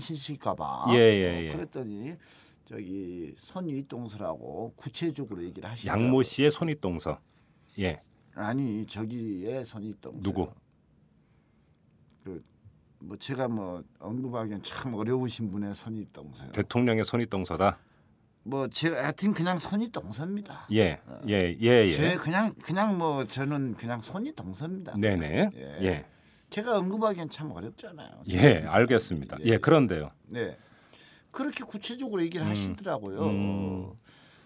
예, 0.90 0.96
예, 0.96 1.44
예. 1.44 1.50
어, 1.50 1.56
그랬더니 1.56 2.14
저기 2.64 3.34
손윗동서라고 3.38 4.74
구체적으로 4.76 5.42
얘기를 5.44 5.68
하시죠. 5.68 5.88
양모 5.88 6.22
씨의 6.22 6.50
손윗동서. 6.52 7.18
예. 7.80 8.00
아니 8.34 8.86
저기의 8.86 9.64
손윗동서. 9.64 10.20
누구? 10.22 10.48
그 12.22 12.42
뭐 13.00 13.16
제가 13.16 13.48
뭐 13.48 13.82
언급하기엔 13.98 14.62
참 14.62 14.94
어려우신 14.94 15.50
분의 15.50 15.74
손윗동서. 15.74 16.52
대통령의 16.52 17.04
손윗동서다. 17.04 17.78
뭐 18.42 18.68
제가 18.68 19.02
하여튼 19.02 19.34
그냥 19.34 19.58
손이 19.58 19.90
동서입니다. 19.90 20.66
예, 20.72 21.00
예, 21.28 21.56
예, 21.60 21.66
예. 21.86 21.90
제 21.90 22.14
그냥 22.16 22.54
그냥 22.62 22.96
뭐 22.96 23.26
저는 23.26 23.74
그냥 23.74 24.00
손이 24.00 24.32
동서입니다. 24.32 24.96
네네. 24.96 25.50
예. 25.54 25.78
예. 25.82 26.06
제가 26.48 26.78
언급하기엔 26.78 27.28
참 27.30 27.50
어렵잖아요. 27.50 28.22
예, 28.30 28.64
알겠습니다. 28.66 29.38
예, 29.40 29.50
예, 29.50 29.58
그런데요. 29.58 30.10
네. 30.26 30.56
그렇게 31.32 31.64
구체적으로 31.64 32.22
얘기를 32.22 32.44
음, 32.44 32.50
하시더라고요. 32.50 33.22
음. 33.24 33.92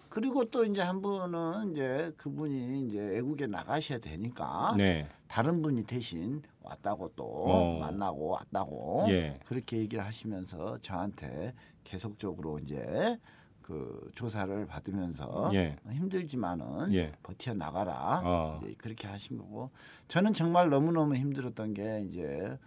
그리고 0.09 0.45
또 0.45 0.63
이제 0.63 0.81
한 0.81 1.01
분은 1.01 1.71
이제 1.71 2.13
그분이 2.17 2.87
이제 2.87 2.99
외국에 2.99 3.47
나가셔야 3.47 3.97
되니까 3.99 4.75
네. 4.77 5.09
다른 5.27 5.61
분이 5.61 5.83
대신 5.85 6.43
왔다고 6.65 7.11
또 7.15 7.23
어. 7.25 7.79
만나고 7.79 8.27
왔다고 8.29 9.05
예. 9.09 9.39
그렇게 9.45 9.77
얘기를 9.77 10.03
하시면서 10.03 10.77
저한테 10.79 11.53
계속적으로 11.83 12.59
이제 12.59 13.17
그 13.61 14.11
조사를 14.13 14.65
받으면서 14.67 15.49
예. 15.53 15.77
힘들지만은 15.89 16.93
예. 16.93 17.13
버텨 17.23 17.53
나가라 17.53 18.21
어. 18.23 18.61
그렇게 18.77 19.07
하신 19.07 19.37
거고 19.37 19.71
저는 20.07 20.33
정말 20.33 20.69
너무 20.69 20.91
너무 20.91 21.15
힘들었던 21.15 21.73
게 21.73 22.01
이제 22.01 22.57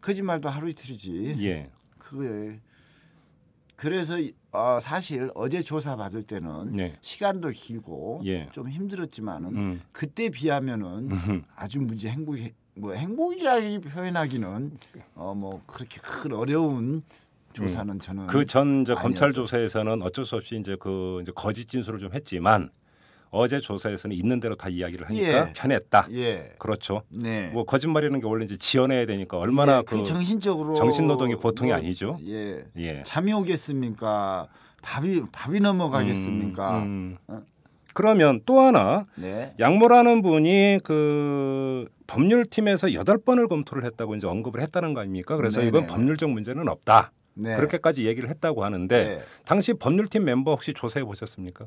거짓말도 0.00 0.48
하루 0.48 0.68
이틀이지. 0.68 1.36
예. 1.40 1.70
그게 1.98 2.60
그래서 3.76 4.16
어, 4.52 4.78
사실 4.80 5.30
어제 5.34 5.60
조사 5.60 5.96
받을 5.96 6.22
때는 6.22 6.72
네. 6.72 6.96
시간도 7.02 7.50
길고 7.50 8.22
예. 8.24 8.48
좀 8.52 8.68
힘들었지만은 8.70 9.56
음. 9.56 9.82
그때 9.92 10.30
비하면은 10.30 11.10
아주 11.54 11.80
무지 11.80 12.08
행복이 12.08 12.52
뭐 12.76 12.92
행복이라 12.92 13.56
표현하기는 13.92 14.70
어 15.16 15.34
뭐 15.34 15.62
그렇게 15.66 15.98
큰 16.02 16.32
어려운 16.32 17.02
조사는 17.52 17.94
음. 17.94 17.98
저는 17.98 18.26
그전 18.26 18.84
검찰 18.84 19.32
조사에서는 19.32 20.02
어쩔 20.02 20.24
수 20.24 20.36
없이 20.36 20.56
이제 20.56 20.76
그 20.78 21.20
이제 21.22 21.32
거짓 21.34 21.68
진술을 21.68 21.98
좀 21.98 22.12
했지만 22.12 22.70
어제 23.30 23.58
조사에서는 23.58 24.14
있는 24.14 24.40
대로 24.40 24.54
다 24.54 24.68
이야기를 24.68 25.08
하니까 25.08 25.48
예. 25.48 25.52
편했다. 25.54 26.08
예. 26.12 26.54
그렇죠. 26.58 27.02
네. 27.08 27.48
뭐 27.48 27.64
거짓말이라는 27.64 28.20
게 28.20 28.26
원래 28.26 28.44
이제 28.44 28.56
지어내야 28.56 29.04
되니까 29.06 29.38
얼마나 29.38 29.78
예, 29.78 29.82
그, 29.82 29.96
그 29.98 30.04
정신적으로 30.04 30.74
정신 30.74 31.06
노동이 31.06 31.34
보통이 31.34 31.70
뭐, 31.70 31.78
아니죠. 31.78 32.18
예. 32.26 32.64
예. 32.76 33.02
잠이 33.04 33.32
오겠습니까? 33.32 34.48
밥이 34.82 35.22
밥이 35.32 35.60
넘어가겠습니까? 35.60 36.82
음, 36.82 37.16
음. 37.30 37.44
어? 37.96 37.98
그러면 37.98 38.40
또 38.44 38.60
하나 38.60 39.06
네. 39.14 39.54
양모라는 39.58 40.20
분이 40.22 40.80
그 40.84 41.86
법률팀에서 42.06 42.92
여덟 42.92 43.16
번을 43.18 43.48
검토를 43.48 43.84
했다고 43.84 44.14
이제 44.16 44.26
언급을 44.26 44.60
했다는 44.60 44.92
거 44.92 45.00
아닙니까? 45.00 45.36
그래서 45.36 45.60
네네. 45.60 45.68
이건 45.68 45.86
법률적 45.86 46.30
문제는 46.30 46.68
없다. 46.68 47.12
네. 47.34 47.56
그렇게까지 47.56 48.06
얘기를 48.06 48.28
했다고 48.28 48.64
하는데 48.64 49.04
네. 49.04 49.24
당시 49.44 49.72
법률팀 49.74 50.24
멤버 50.24 50.52
혹시 50.52 50.74
조사해 50.74 51.04
보셨습니까? 51.04 51.66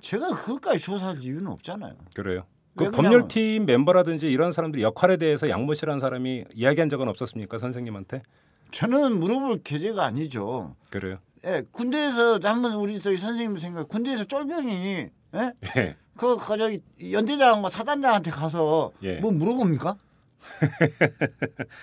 제가 0.00 0.28
그것까지 0.30 0.78
조사할 0.78 1.22
이유는 1.22 1.48
없잖아요. 1.48 1.94
그래요. 2.14 2.44
그 2.76 2.90
법률팀 2.90 3.66
멤버라든지 3.66 4.30
이런 4.30 4.52
사람들 4.52 4.82
역할에 4.82 5.16
대해서 5.16 5.48
양모 5.48 5.74
씨라는 5.74 5.98
사람이 5.98 6.44
이야기한 6.54 6.88
적은 6.88 7.08
없었습니까 7.08 7.58
선생님한테? 7.58 8.22
저는 8.70 9.18
물어볼 9.18 9.62
계제가 9.62 10.04
아니죠. 10.04 10.76
그래요. 10.90 11.18
예, 11.44 11.62
군대에서 11.70 12.40
한번 12.42 12.74
우리 12.74 13.00
저희 13.00 13.16
선생님 13.16 13.58
생각, 13.58 13.88
군대에서 13.88 14.24
쫄병이 14.24 15.08
예? 15.34 15.52
예. 15.76 15.96
그, 16.16 16.36
그 16.36 16.56
저기 16.56 16.80
연대장과 17.12 17.68
사단장한테 17.68 18.30
가서 18.30 18.92
예. 19.02 19.16
뭐 19.20 19.30
물어봅니까? 19.30 19.96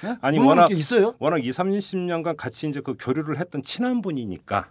네? 0.04 0.18
아니 0.22 0.40
워낙 0.40 0.72
있어요? 0.72 1.16
워낙 1.20 1.44
2, 1.44 1.50
30년간 1.50 2.36
같이 2.38 2.68
이제 2.68 2.82
그 2.82 2.96
교류를 2.98 3.38
했던 3.38 3.62
친한 3.62 4.02
분이니까 4.02 4.70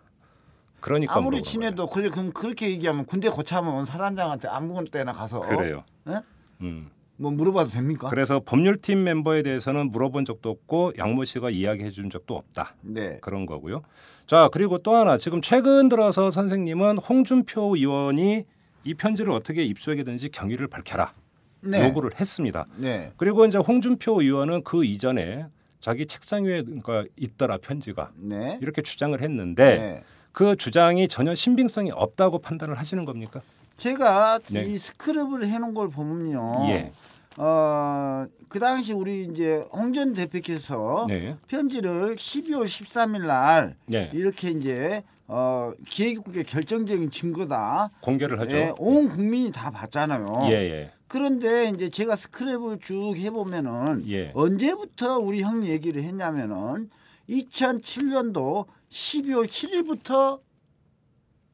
그러니까 0.81 1.17
아무리 1.17 1.43
친해도 1.43 1.87
그래 1.87 2.09
그럼 2.09 2.33
그렇게 2.33 2.71
얘기하면 2.71 3.07
군대 3.07 3.29
거참은 3.29 3.85
사단장한테 3.85 4.49
아무 4.49 4.85
때나 4.85 5.13
가서 5.13 5.41
그래요. 5.41 5.85
네? 6.05 6.21
음. 6.61 6.91
뭐 7.17 7.31
물어봐도 7.31 7.71
됩니까? 7.71 8.09
그래서 8.09 8.41
법률팀 8.45 9.05
멤버에 9.05 9.43
대해서는 9.43 9.93
물어본 9.93 10.25
적도 10.25 10.51
없고 10.51 10.95
양모 10.99 11.23
씨가 11.25 11.51
이야기해 11.51 11.91
준 11.91 12.11
적도 12.11 12.35
없다. 12.35 12.75
네. 12.81 13.19
그런 13.21 13.47
거고요. 13.47 13.83
자 14.27 14.49
그리고 14.53 14.79
또 14.79 14.95
하나 14.95 15.19
지금 15.19 15.41
최근 15.41 15.89
들어서 15.89 16.31
선생님은 16.31 16.99
홍준표 16.99 17.77
의원이 17.77 18.45
이 18.85 18.95
편지를 18.95 19.33
어떻게 19.33 19.63
입수하게 19.65 20.05
되는지 20.05 20.29
경위를 20.31 20.67
밝혀라. 20.67 21.13
네. 21.61 21.85
요구를 21.89 22.19
했습니다. 22.19 22.67
네. 22.77 23.13
그리고 23.17 23.47
이제 23.47 23.59
홍준표 23.59 24.21
의원은 24.21 24.65
그 24.65 24.85
이전에 24.85 25.47
자기 25.81 26.07
책상 26.07 26.45
위에 26.45 26.63
그러니까 26.63 27.05
있더라 27.17 27.59
편지가 27.59 28.13
네. 28.17 28.59
이렇게 28.61 28.83
주장을 28.83 29.21
했는데 29.21 29.65
네. 29.79 30.03
그 30.33 30.57
주장이 30.57 31.09
전혀 31.09 31.35
신빙성이 31.35 31.91
없다고 31.93 32.39
판단을 32.41 32.79
하시는 32.79 33.05
겁니까? 33.05 33.41
제가 33.77 34.41
네. 34.51 34.65
이 34.65 34.79
스크립을 34.79 35.47
해놓은 35.47 35.75
걸 35.75 35.89
보면요. 35.89 36.67
예. 36.69 36.93
어, 37.37 38.27
그 38.49 38.59
당시 38.59 38.93
우리 38.93 39.25
이제 39.25 39.65
홍전 39.73 40.15
대표께서 40.15 41.07
네. 41.09 41.37
편지를 41.49 42.17
12월 42.17 42.65
13일 42.65 43.27
날 43.27 43.77
네. 43.87 44.11
이렇게 44.13 44.51
이제 44.51 45.03
어, 45.35 45.73
기획국의 45.89 46.45
결정적인 46.45 47.11
증거다. 47.11 47.91
공개를 48.03 48.39
하죠. 48.41 48.55
예, 48.55 48.73
온 48.77 49.09
국민이 49.09 49.51
다 49.51 49.71
봤잖아요. 49.71 50.27
예, 50.49 50.53
예. 50.53 50.93
그런데 51.09 51.71
이제 51.71 51.89
제가 51.89 52.17
스크랩을 52.17 52.83
쭉 52.83 53.17
해보면은 53.17 54.05
예. 54.11 54.31
언제부터 54.35 55.19
우리 55.19 55.43
형 55.43 55.65
얘기를 55.65 56.03
했냐면은 56.03 56.91
2007년도 57.31 58.67
12월 58.91 59.47
7일부터 59.47 60.41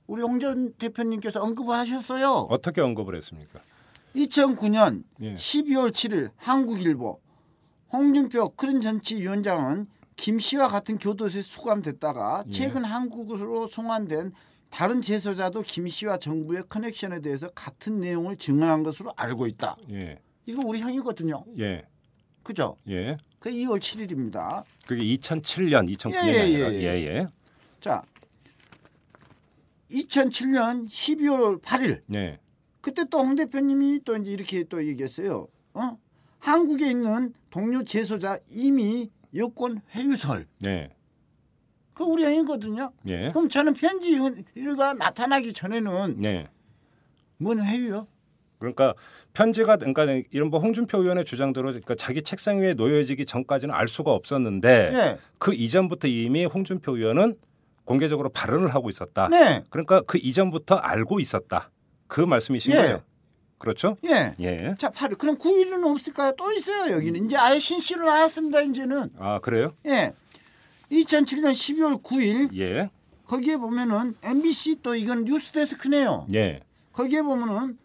우리 0.08 0.22
홍전 0.22 0.72
대표님께서 0.72 1.40
언급을 1.40 1.76
하셨어요. 1.76 2.48
어떻게 2.50 2.80
언급을 2.80 3.14
했습니까? 3.14 3.60
2009년 4.16 5.04
예. 5.20 5.36
12월 5.36 5.92
7일 5.92 6.30
한국일보 6.36 7.20
홍준표 7.92 8.48
크린 8.56 8.80
정치위원장은 8.80 9.86
김 10.18 10.40
씨와 10.40 10.66
같은 10.68 10.98
교도소에 10.98 11.42
수감됐다가 11.42 12.44
예. 12.48 12.52
최근 12.52 12.84
한국으로 12.84 13.68
송환된 13.68 14.32
다른 14.68 15.00
제소자도 15.00 15.62
김 15.62 15.88
씨와 15.88 16.18
정부의 16.18 16.64
커넥션에 16.68 17.20
대해서 17.20 17.48
같은 17.50 18.00
내용을 18.00 18.36
증언한 18.36 18.82
것으로 18.82 19.12
알고 19.16 19.46
있다. 19.46 19.76
예. 19.92 20.18
이거 20.44 20.62
우리 20.66 20.80
형이거든요. 20.80 21.44
예. 21.60 21.84
그죠? 22.42 22.76
예. 22.88 23.16
그 23.38 23.48
2월 23.50 23.78
7일입니다. 23.78 24.64
그게 24.86 25.02
2007년, 25.02 25.88
2009년 25.96 26.26
예, 26.26 26.32
예, 26.32 26.52
예, 26.52 26.82
예. 26.82 27.06
예. 27.06 27.26
자, 27.80 28.02
2007년 29.92 30.88
12월 30.88 31.62
8일. 31.62 32.02
네. 32.06 32.40
그때 32.80 33.04
또 33.08 33.20
홍 33.20 33.36
대표님이 33.36 34.00
또 34.04 34.16
이제 34.16 34.32
이렇게 34.32 34.64
또 34.64 34.84
얘기했어요. 34.84 35.46
어? 35.74 35.96
한국에 36.40 36.90
있는 36.90 37.32
동료 37.50 37.84
재소자 37.84 38.40
이미 38.48 39.10
여권 39.34 39.80
회유설. 39.94 40.46
네. 40.60 40.90
그 41.94 42.04
우리 42.04 42.24
형이거든요. 42.24 42.92
예. 43.08 43.30
그럼 43.30 43.48
저는 43.48 43.74
편지가 43.74 44.94
나타나기 44.94 45.52
전에는 45.52 46.20
네. 46.20 46.48
뭔 47.38 47.60
회유요? 47.60 48.06
그러니까 48.58 48.94
편지가 49.34 49.76
그러니까 49.76 50.04
이런 50.30 50.50
뭐 50.50 50.60
홍준표 50.60 50.98
의원의 50.98 51.24
주장대로 51.24 51.68
그러니까 51.68 51.94
자기 51.94 52.22
책상 52.22 52.60
위에 52.60 52.74
놓여지기 52.74 53.26
전까지는 53.26 53.74
알 53.74 53.88
수가 53.88 54.12
없었는데 54.12 54.90
네. 54.90 55.18
그 55.38 55.54
이전부터 55.54 56.08
이미 56.08 56.44
홍준표 56.44 56.96
의원은 56.96 57.36
공개적으로 57.84 58.28
발언을 58.28 58.74
하고 58.74 58.88
있었다. 58.88 59.28
네. 59.28 59.64
그러니까 59.70 60.00
그 60.02 60.18
이전부터 60.18 60.76
알고 60.76 61.20
있었다. 61.20 61.70
그 62.06 62.20
말씀이신 62.20 62.72
예. 62.72 62.76
거죠. 62.76 63.02
그렇죠? 63.58 63.96
예. 64.04 64.32
예. 64.40 64.74
자, 64.78 64.90
8일. 64.90 65.18
그럼 65.18 65.36
9일은 65.36 65.84
없을까요? 65.84 66.32
또 66.36 66.52
있어요, 66.52 66.94
여기는. 66.94 67.26
이제 67.26 67.36
아예 67.36 67.58
신씨로 67.58 68.04
나왔습니다, 68.04 68.60
이제는. 68.62 69.10
아, 69.18 69.40
그래요? 69.40 69.72
예. 69.86 70.12
2007년 70.90 71.52
12월 71.52 72.02
9일 72.02 72.56
예. 72.58 72.90
거기에 73.26 73.58
보면은 73.58 74.14
MBC 74.22 74.78
또 74.82 74.94
이건 74.94 75.24
뉴스데스크네요. 75.24 76.28
예. 76.34 76.60
거기에 76.92 77.22
보면은 77.22 77.76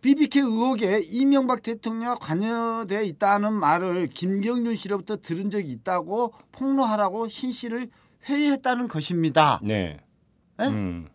BBK 0.00 0.42
의혹에 0.42 1.00
이명박 1.00 1.62
대통령 1.62 2.16
관여돼 2.20 3.04
있다는 3.06 3.52
말을 3.52 4.08
김경준 4.08 4.76
씨로부터 4.76 5.16
들은 5.16 5.50
적이 5.50 5.72
있다고 5.72 6.32
폭로하라고 6.52 7.28
신 7.28 7.52
씨를 7.52 7.90
회의했다는 8.24 8.88
것입니다. 8.88 9.60
네. 9.62 9.98
예? 10.60 10.64
음. 10.64 11.08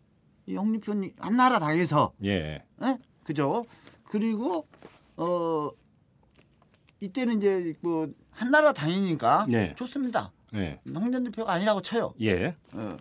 이 0.46 0.56
홍리표님 0.56 1.14
한나라 1.18 1.60
당에서 1.60 2.12
예. 2.26 2.62
예? 2.84 2.98
그죠? 3.24 3.66
그리고 4.14 4.68
어 5.18 5.72
이때는 7.00 7.40
이제 7.40 7.74
뭐 7.82 8.08
한나라 8.30 8.72
당이니까 8.72 9.48
네. 9.50 9.74
좋습니다. 9.74 10.32
네. 10.52 10.80
홍전 10.88 11.24
대표가 11.24 11.54
아니라고 11.54 11.82
쳐요. 11.82 12.14
예. 12.22 12.56
어. 12.74 12.96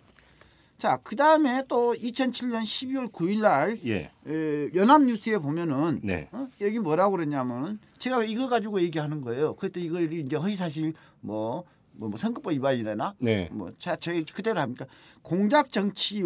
자, 0.79 0.99
그 1.03 1.15
다음에 1.15 1.65
또 1.67 1.93
2007년 1.93 2.63
12월 2.63 3.11
9일 3.11 3.41
날 3.41 3.79
예. 3.85 4.09
에, 4.25 4.73
연합뉴스에 4.73 5.37
보면은 5.37 5.99
네. 6.03 6.29
어? 6.31 6.47
여기 6.61 6.79
뭐라고 6.79 7.11
그랬냐면 7.11 7.77
제가 7.99 8.23
이거 8.23 8.49
가지고 8.49 8.81
얘기하는 8.81 9.21
거예요. 9.21 9.55
그때 9.55 9.81
이걸 9.81 10.11
이제 10.11 10.35
허위사실 10.35 10.93
뭐, 11.21 11.63
뭐, 11.91 12.09
뭐 12.09 12.17
선거법 12.17 12.53
위반이라나 12.53 13.13
네. 13.19 13.49
뭐 13.51 13.71
자, 13.77 13.95
저희 13.97 14.25
그대로 14.25 14.59
합니까? 14.59 14.87
공작 15.21 15.71
정치 15.71 16.23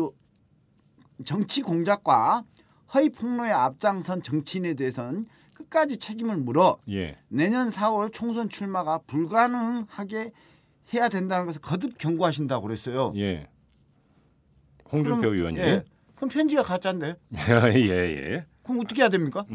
정치 1.26 1.62
공작과 1.62 2.46
허위 2.94 3.10
폭로에 3.10 3.52
앞장선 3.52 4.22
정치인에 4.22 4.74
대해서는 4.76 5.26
끝까지 5.54 5.98
책임을 5.98 6.38
물어 6.38 6.78
예. 6.90 7.18
내년 7.28 7.70
4월 7.70 8.14
총선 8.14 8.48
출마가 8.50 9.00
불가능하게 9.08 10.32
해야 10.94 11.10
된다는 11.10 11.46
것을 11.46 11.62
거듭 11.62 11.98
경고하신다고 11.98 12.68
그랬어요. 12.68 13.12
예. 13.16 13.48
홍준표 14.92 15.22
그럼, 15.22 15.34
의원이. 15.36 15.58
예. 15.58 15.84
그럼 16.16 16.30
편지가 16.30 16.64
가짜인데. 16.64 17.16
예, 17.76 17.90
예. 17.90 18.46
그럼 18.64 18.80
어떻게 18.82 19.02
해야 19.02 19.10
됩니까? 19.10 19.46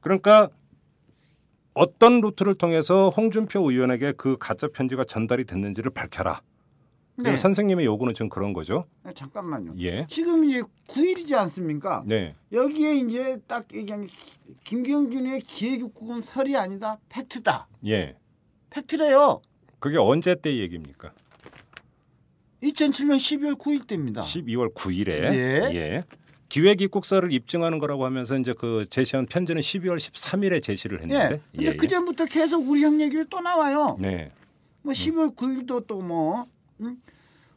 그러니까 0.00 0.48
어떤 1.74 2.20
루트를 2.20 2.54
통해서 2.56 3.10
홍준표 3.10 3.70
의원에게 3.70 4.12
그 4.16 4.36
가짜 4.38 4.68
편지가 4.68 5.04
전달이 5.04 5.44
됐는지를 5.44 5.92
밝혀라. 5.92 6.40
네. 7.16 7.36
선생님의 7.36 7.84
요구는 7.86 8.14
지금 8.14 8.28
그런 8.28 8.52
거죠. 8.52 8.86
네, 9.04 9.12
잠깐만요. 9.14 9.74
예. 9.78 10.06
지금 10.08 10.44
이제 10.44 10.62
9일이지 10.88 11.34
않습니까? 11.34 12.02
네. 12.06 12.34
여기에 12.52 12.94
이제 12.96 13.38
딱 13.46 13.66
얘기하면 13.74 14.08
김경준의 14.64 15.42
기획국은 15.42 16.22
설이 16.22 16.56
아니다 16.56 16.98
팩트다. 17.08 17.68
예. 17.86 18.16
팩트래요. 18.70 19.42
그게 19.78 19.98
언제 19.98 20.34
때 20.34 20.56
얘기입니까? 20.56 21.12
2007년 22.62 23.16
12월 23.16 23.58
9일 23.58 23.86
때입니다. 23.86 24.20
12월 24.20 24.74
9일에 24.74 25.08
예. 25.08 25.70
예. 25.74 26.04
기획 26.48 26.80
입국서를 26.80 27.32
입증하는 27.32 27.78
거라고 27.78 28.04
하면서 28.04 28.36
이제 28.36 28.52
그 28.52 28.84
제시한 28.90 29.26
편지는 29.26 29.60
12월 29.60 29.96
13일에 29.96 30.62
제시를 30.62 31.00
했는데. 31.02 31.34
예. 31.34 31.40
근데 31.56 31.70
예. 31.70 31.76
그 31.76 31.86
전부터 31.86 32.26
계속 32.26 32.68
우리 32.68 32.82
형 32.82 33.00
얘기를 33.00 33.24
또 33.30 33.40
나와요. 33.40 33.96
네. 34.00 34.32
뭐 34.82 34.92
12월 34.92 35.36
9일도 35.36 35.86
또 35.86 36.00
뭐. 36.00 36.46
응? 36.80 36.96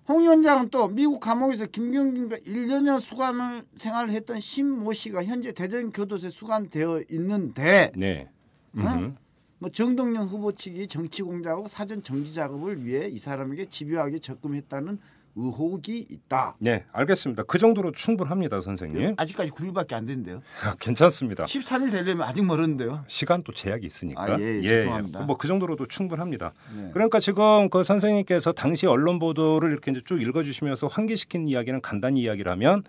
홍 0.08 0.22
위원장은 0.22 0.70
또 0.70 0.90
미국 0.90 1.20
감옥에서 1.20 1.66
김경준과 1.66 2.38
1년여 2.40 3.00
수감을 3.00 3.64
생활을 3.78 4.14
했던 4.14 4.40
신모 4.40 4.92
씨가 4.94 5.24
현재 5.24 5.54
대전 5.54 5.92
교도소에 5.92 6.30
수감되어 6.30 7.04
있는데 7.12 7.92
네. 7.96 8.30
응? 8.76 9.16
뭐 9.60 9.70
정동영 9.70 10.26
후보 10.26 10.52
측이 10.52 10.88
정치 10.88 11.22
공작하고 11.24 11.70
사전 11.70 12.04
정지 12.04 12.34
작업을 12.34 12.86
위해 12.86 13.08
이 13.08 13.18
사람에게 13.18 13.68
집요하게 13.68 14.20
접근했다는 14.20 15.00
의혹이 15.36 16.08
있다. 16.10 16.56
네, 16.60 16.86
알겠습니다. 16.92 17.44
그 17.44 17.58
정도로 17.58 17.92
충분합니다, 17.92 18.62
선생님. 18.62 19.16
아직까지 19.18 19.52
9일밖에 19.52 19.94
안 19.94 20.06
됐는데요. 20.06 20.42
괜찮습니다. 20.80 21.46
13일 21.46 21.92
되려면 21.92 22.28
아직 22.28 22.46
멀었는데요. 22.46 23.04
시간 23.08 23.44
또 23.44 23.52
제약이 23.52 23.86
있으니까. 23.86 24.24
아, 24.24 24.40
예, 24.40 24.60
예, 24.62 24.68
죄송합니다. 24.68 25.22
뭐그 25.22 25.48
정도로도 25.48 25.88
충분합니다. 25.88 26.54
네. 26.76 26.92
그러니까 26.94 27.20
지금 27.20 27.70
그 27.70 27.84
선생님께서 27.84 28.52
당시 28.52 28.86
언론 28.86 29.20
보도를 29.20 29.72
이렇게 29.72 29.92
이제 29.92 30.02
쭉 30.06 30.22
읽어주시면서 30.22 30.88
환기시킨 30.88 31.48
이야기는 31.48 31.82
간단히 31.82 32.22
이야기라면 32.22 32.84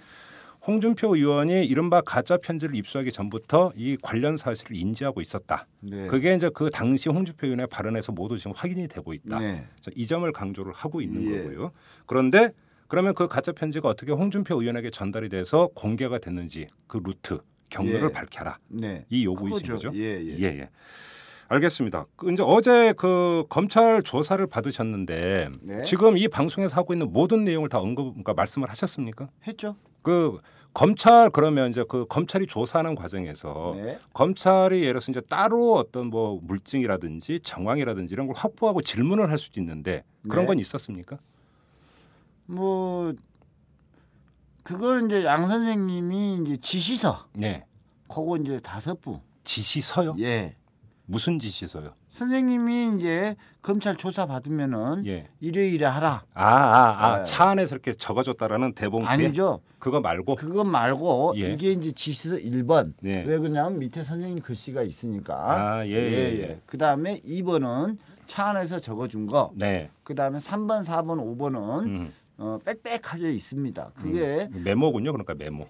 홍준표 0.66 1.14
의원이 1.14 1.66
이른바 1.66 2.00
가짜 2.00 2.38
편지를 2.38 2.74
입수하기 2.74 3.12
전부터 3.12 3.72
이 3.76 3.98
관련 4.00 4.36
사실을 4.36 4.76
인지하고 4.76 5.20
있었다. 5.20 5.66
네. 5.80 6.06
그게 6.06 6.34
이제 6.34 6.50
그 6.54 6.70
당시 6.70 7.10
홍준표 7.10 7.46
의원의 7.46 7.66
발언에서 7.66 8.12
모두 8.12 8.38
지금 8.38 8.52
확인이 8.56 8.88
되고 8.88 9.12
있다. 9.12 9.40
네. 9.40 9.66
이 9.94 10.06
점을 10.06 10.30
강조를 10.32 10.72
하고 10.72 11.02
있는 11.02 11.30
예. 11.30 11.42
거고요. 11.42 11.72
그런데 12.06 12.50
그러면 12.88 13.14
그 13.14 13.28
가짜 13.28 13.52
편지가 13.52 13.88
어떻게 13.88 14.12
홍준표 14.12 14.60
의원에게 14.60 14.90
전달이 14.90 15.28
돼서 15.28 15.68
공개가 15.74 16.18
됐는지 16.18 16.66
그 16.86 16.98
루트 17.02 17.40
경로를 17.68 18.08
예. 18.08 18.12
밝혀라. 18.12 18.58
네. 18.68 19.04
이 19.10 19.24
요구이신 19.26 19.74
거죠. 19.74 19.90
예, 19.94 20.18
예. 20.22 20.38
예, 20.38 20.44
예. 20.44 20.70
알겠습니다. 21.54 22.06
그 22.16 22.32
이제 22.32 22.42
어제 22.44 22.92
그 22.96 23.44
검찰 23.48 24.02
조사를 24.02 24.44
받으셨는데 24.46 25.50
네. 25.62 25.82
지금 25.84 26.16
이 26.16 26.28
방송에서 26.28 26.76
하고 26.76 26.92
있는 26.92 27.12
모든 27.12 27.44
내용을 27.44 27.68
다 27.68 27.80
언급, 27.80 28.10
그러니까 28.10 28.34
말씀을 28.34 28.68
하셨습니까? 28.70 29.28
했죠. 29.46 29.76
그 30.02 30.38
검찰 30.72 31.30
그러면 31.30 31.70
이제 31.70 31.84
그 31.88 32.04
검찰이 32.08 32.46
조사하는 32.46 32.94
과정에서 32.96 33.74
네. 33.76 33.98
검찰이 34.12 34.80
예를 34.80 34.94
들어서 34.94 35.12
이제 35.12 35.20
따로 35.20 35.74
어떤 35.74 36.08
뭐 36.08 36.40
물증이라든지 36.42 37.40
정황이라든지 37.40 38.12
이런 38.12 38.26
걸 38.26 38.34
확보하고 38.36 38.82
질문을 38.82 39.30
할 39.30 39.38
수도 39.38 39.60
있는데 39.60 40.02
그런 40.28 40.44
네. 40.44 40.48
건 40.48 40.58
있었습니까? 40.58 41.18
뭐 42.46 43.14
그걸 44.64 45.04
이제 45.04 45.24
양 45.24 45.46
선생님이 45.46 46.40
이제 46.42 46.56
지시서. 46.56 47.26
네. 47.34 47.64
그거 48.08 48.36
이제 48.36 48.58
다섯 48.60 49.00
부. 49.00 49.20
지시서요? 49.44 50.16
예. 50.20 50.56
무슨 51.06 51.38
지시서요? 51.38 51.94
선생님이 52.10 52.96
이제 52.96 53.36
검찰 53.60 53.96
조사 53.96 54.26
받으면은 54.26 55.06
예. 55.06 55.28
이래이래 55.40 55.84
하라. 55.84 56.24
아, 56.32 56.44
아, 56.44 57.06
아. 57.06 57.18
네. 57.18 57.24
차 57.24 57.50
안에서 57.50 57.74
이렇게 57.74 57.92
적어줬다라는 57.92 58.74
대봉투에 58.74 59.12
아니죠. 59.12 59.60
그거 59.78 60.00
말고 60.00 60.36
그거 60.36 60.64
말고 60.64 61.34
예. 61.36 61.52
이게 61.52 61.72
이제 61.72 61.90
지시서 61.92 62.36
1번. 62.36 62.94
예. 63.04 63.22
왜 63.22 63.38
그러냐면 63.38 63.78
밑에 63.78 64.02
선생님 64.02 64.38
글씨가 64.42 64.82
있으니까. 64.82 65.34
아, 65.34 65.86
예, 65.86 65.90
예, 65.90 65.96
예. 65.96 66.40
예. 66.40 66.60
그 66.64 66.78
다음에 66.78 67.20
2번은 67.20 67.98
차 68.26 68.46
안에서 68.50 68.78
적어준 68.78 69.26
거. 69.26 69.52
네. 69.54 69.90
그 70.02 70.14
다음에 70.14 70.38
3번, 70.38 70.84
4번, 70.84 71.36
5번은 71.36 71.84
음. 71.86 72.12
어, 72.38 72.58
빽빽하게 72.64 73.30
있습니다. 73.32 73.90
그게 73.94 74.48
음. 74.52 74.62
메모군요. 74.64 75.12
그러니까 75.12 75.34
메모. 75.34 75.66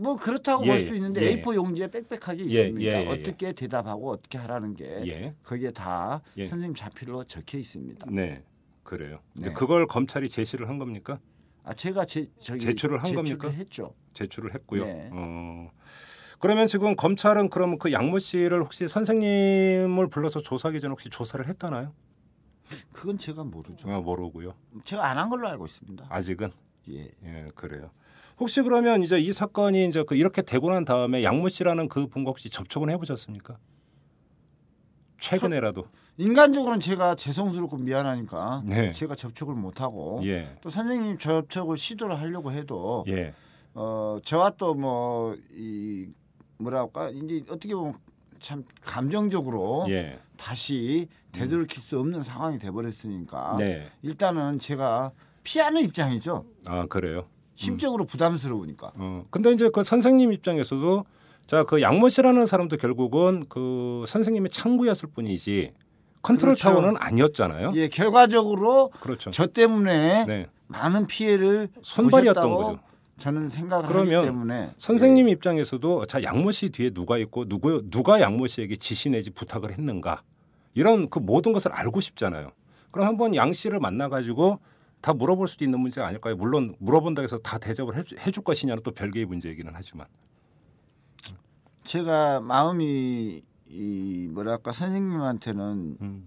뭐 0.00 0.16
그렇다고 0.16 0.64
예, 0.66 0.68
볼수 0.70 0.94
있는데 0.94 1.22
예. 1.22 1.42
A4 1.42 1.54
용지에 1.54 1.88
빽빽하게 1.90 2.46
예, 2.48 2.62
있습니다. 2.68 2.80
예, 2.90 3.04
예, 3.04 3.06
어떻게 3.06 3.52
대답하고 3.52 4.10
어떻게 4.10 4.38
하라는 4.38 4.74
게 4.74 4.84
예. 5.06 5.34
거기에 5.44 5.70
다 5.72 6.22
선생님 6.36 6.74
자필로 6.74 7.24
적혀 7.24 7.58
있습니다. 7.58 8.06
네, 8.10 8.42
그래요. 8.82 9.20
네. 9.34 9.52
그걸 9.52 9.86
검찰이 9.86 10.28
제시를 10.30 10.68
한 10.68 10.78
겁니까? 10.78 11.20
아 11.64 11.74
제가 11.74 12.06
제, 12.06 12.30
제출을 12.38 13.02
한 13.02 13.14
겁니까? 13.14 13.50
했죠. 13.50 13.94
제출을 14.14 14.54
했고요. 14.54 14.84
네. 14.84 15.10
어. 15.12 15.70
그러면 16.38 16.66
지금 16.66 16.96
검찰은 16.96 17.50
그럼 17.50 17.78
그 17.78 17.92
양모 17.92 18.18
씨를 18.18 18.62
혹시 18.62 18.88
선생님을 18.88 20.08
불러서 20.08 20.40
조사하기 20.40 20.80
전에 20.80 20.90
혹시 20.90 21.10
조사를 21.10 21.46
했다나요? 21.46 21.92
그건 22.92 23.18
제가 23.18 23.44
모르죠. 23.44 23.90
아, 23.90 24.00
모르고요. 24.00 24.54
제가 24.84 25.04
안 25.06 25.18
한 25.18 25.28
걸로 25.28 25.48
알고 25.48 25.66
있습니다. 25.66 26.06
아직은? 26.08 26.50
예. 26.88 27.10
예, 27.24 27.50
그래요. 27.54 27.90
혹시 28.40 28.62
그러면 28.62 29.02
이제 29.02 29.18
이 29.20 29.32
사건이 29.32 29.86
이제 29.86 30.02
그 30.02 30.16
이렇게 30.16 30.40
되고 30.42 30.70
난 30.70 30.84
다음에 30.84 31.22
양모 31.22 31.50
씨라는 31.50 31.88
그 31.88 32.06
분과 32.06 32.30
혹시 32.30 32.48
접촉은 32.48 32.88
해보셨습니까? 32.90 33.58
최근에라도. 35.20 35.84
인간적으로는 36.16 36.80
제가 36.80 37.14
죄송스럽고 37.14 37.76
미안하니까 37.76 38.62
네. 38.66 38.92
제가 38.92 39.14
접촉을 39.14 39.54
못 39.54 39.80
하고 39.80 40.20
예. 40.24 40.56
또 40.62 40.70
선생님 40.70 41.18
접촉을 41.18 41.76
시도를 41.76 42.18
하려고 42.18 42.50
해도 42.52 43.04
예. 43.08 43.34
어 43.74 44.18
저와 44.24 44.50
또 44.50 44.74
뭐 44.74 45.36
이 45.54 46.08
뭐랄까 46.58 47.08
이제 47.10 47.42
어떻게 47.48 47.74
보면 47.74 47.94
참 48.38 48.64
감정적으로 48.82 49.86
예. 49.88 50.18
다시 50.36 51.08
되돌이킬 51.32 51.82
수 51.82 51.98
없는 52.00 52.22
상황이 52.22 52.58
돼버렸으니까 52.58 53.56
네. 53.58 53.90
일단은 54.02 54.58
제가 54.58 55.12
피하는 55.42 55.82
입장이죠. 55.82 56.44
아 56.66 56.86
그래요? 56.86 57.26
심적으로 57.60 58.04
음. 58.04 58.06
부담스러우니까. 58.06 58.92
어. 58.96 59.24
근데 59.30 59.52
이제 59.52 59.68
그 59.72 59.82
선생님 59.82 60.32
입장에서도 60.32 61.04
자 61.46 61.64
그 61.64 61.82
양모 61.82 62.08
씨라는 62.08 62.46
사람도 62.46 62.76
결국은 62.78 63.44
그 63.48 64.04
선생님의 64.06 64.50
창구였을 64.50 65.08
뿐이지 65.14 65.72
컨트롤 66.22 66.54
그렇죠. 66.54 66.68
타워는 66.70 66.94
아니었잖아요. 66.98 67.72
예, 67.74 67.88
결과적으로 67.88 68.90
그렇죠. 69.00 69.30
저 69.30 69.46
때문에 69.46 70.24
네. 70.26 70.46
많은 70.68 71.06
피해를 71.06 71.68
손발이었던 71.82 72.54
거죠. 72.54 72.78
저는 73.18 73.48
생각을 73.48 73.86
그러면 73.88 74.14
하기 74.14 74.26
때문에 74.28 74.70
선생님 74.78 75.28
예. 75.28 75.32
입장에서도 75.32 76.06
자 76.06 76.22
양모 76.22 76.52
씨 76.52 76.70
뒤에 76.70 76.90
누가 76.90 77.18
있고 77.18 77.46
누구 77.46 77.82
누가 77.90 78.20
양모 78.20 78.46
씨에게 78.46 78.76
지시 78.76 79.10
내지 79.10 79.30
부탁을 79.30 79.72
했는가 79.72 80.22
이런 80.74 81.10
그 81.10 81.18
모든 81.18 81.52
것을 81.52 81.72
알고 81.72 82.00
싶잖아요. 82.00 82.52
그럼 82.90 83.08
한번 83.08 83.34
양 83.34 83.52
씨를 83.52 83.80
만나 83.80 84.08
가지고 84.08 84.60
다 85.00 85.12
물어볼 85.12 85.48
수도 85.48 85.64
있는 85.64 85.80
문제가 85.80 86.06
아닐까요? 86.06 86.36
물론 86.36 86.74
물어본다 86.78 87.22
해서 87.22 87.38
다 87.38 87.58
대접을 87.58 87.96
해주, 87.96 88.16
해줄 88.18 88.44
것이냐는 88.44 88.82
또 88.82 88.90
별개의 88.92 89.26
문제이기는 89.26 89.72
하지만 89.74 90.06
제가 91.84 92.40
마음이 92.40 93.42
이 93.68 94.28
뭐랄까 94.32 94.72
선생님한테는 94.72 95.96
음. 96.00 96.26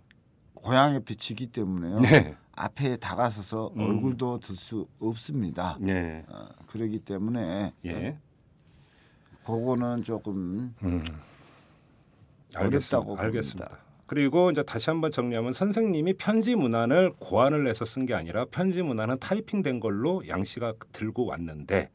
고향 0.55 0.95
옆에 0.95 1.13
지기 1.15 1.47
때문에요. 1.47 1.99
네. 1.99 2.35
앞에 2.53 2.97
다가서서 2.97 3.73
음. 3.75 3.81
얼굴도 3.81 4.39
들 4.39 4.55
수 4.55 4.87
없습니다. 4.99 5.77
네. 5.79 6.23
어, 6.29 6.47
그러기 6.67 6.99
때문에 6.99 7.73
예. 7.85 8.17
그거는 9.45 10.03
조금 10.03 10.73
음. 10.83 11.03
어렵다고 12.55 13.17
알겠습니다. 13.17 13.67
봅니다. 13.67 13.82
그리고 14.05 14.51
이제 14.51 14.63
다시 14.63 14.89
한번 14.89 15.11
정리하면 15.11 15.53
선생님이 15.53 16.13
편지 16.13 16.55
문안을 16.55 17.13
고안을 17.19 17.67
해서 17.67 17.85
쓴 17.85 18.05
게 18.05 18.13
아니라 18.13 18.45
편지 18.45 18.81
문안은 18.81 19.19
타이핑된 19.19 19.79
걸로 19.79 20.27
양 20.27 20.43
씨가 20.43 20.73
들고 20.91 21.25
왔는데 21.25 21.89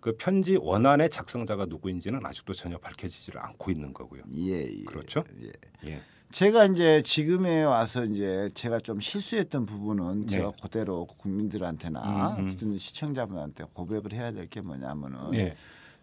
그 0.00 0.16
편지 0.16 0.56
원안의 0.56 1.10
작성자가 1.10 1.66
누구인지는 1.66 2.24
아직도 2.24 2.52
전혀 2.54 2.78
밝혀지지를 2.78 3.40
않고 3.40 3.70
있는 3.70 3.92
거고요. 3.92 4.22
예, 4.34 4.62
예 4.62 4.84
그렇죠. 4.84 5.24
예. 5.42 5.52
예. 5.86 6.00
제가 6.32 6.66
이제 6.66 7.02
지금에 7.02 7.64
와서 7.64 8.04
이제 8.04 8.50
제가 8.54 8.78
좀 8.78 9.00
실수했던 9.00 9.66
부분은 9.66 10.28
제가 10.28 10.46
네. 10.52 10.56
그대로 10.62 11.04
국민들한테나 11.06 12.36
음, 12.38 12.56
음. 12.62 12.78
시청자분한테 12.78 13.64
고백을 13.74 14.12
해야 14.12 14.30
될 14.30 14.46
게 14.46 14.60
뭐냐면은 14.60 15.30
네. 15.32 15.54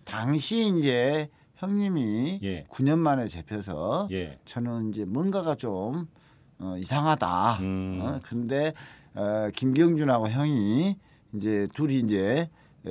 당시 0.04 0.74
이제 0.78 1.30
형님이 1.58 2.40
예. 2.44 2.66
9년 2.70 2.98
만에 3.00 3.28
잡혀서 3.28 4.08
예. 4.12 4.40
저는 4.46 4.90
이제 4.90 5.06
뭔가가 5.06 5.56
좀 5.56 6.08
어, 6.60 6.76
이상하다. 6.80 7.58
음. 7.62 8.00
어, 8.02 8.20
근데 8.24 8.74
어, 9.14 9.50
김경준하고 9.54 10.30
형이 10.30 10.98
이제 11.36 11.68
둘이 11.74 12.00
이제 12.00 12.50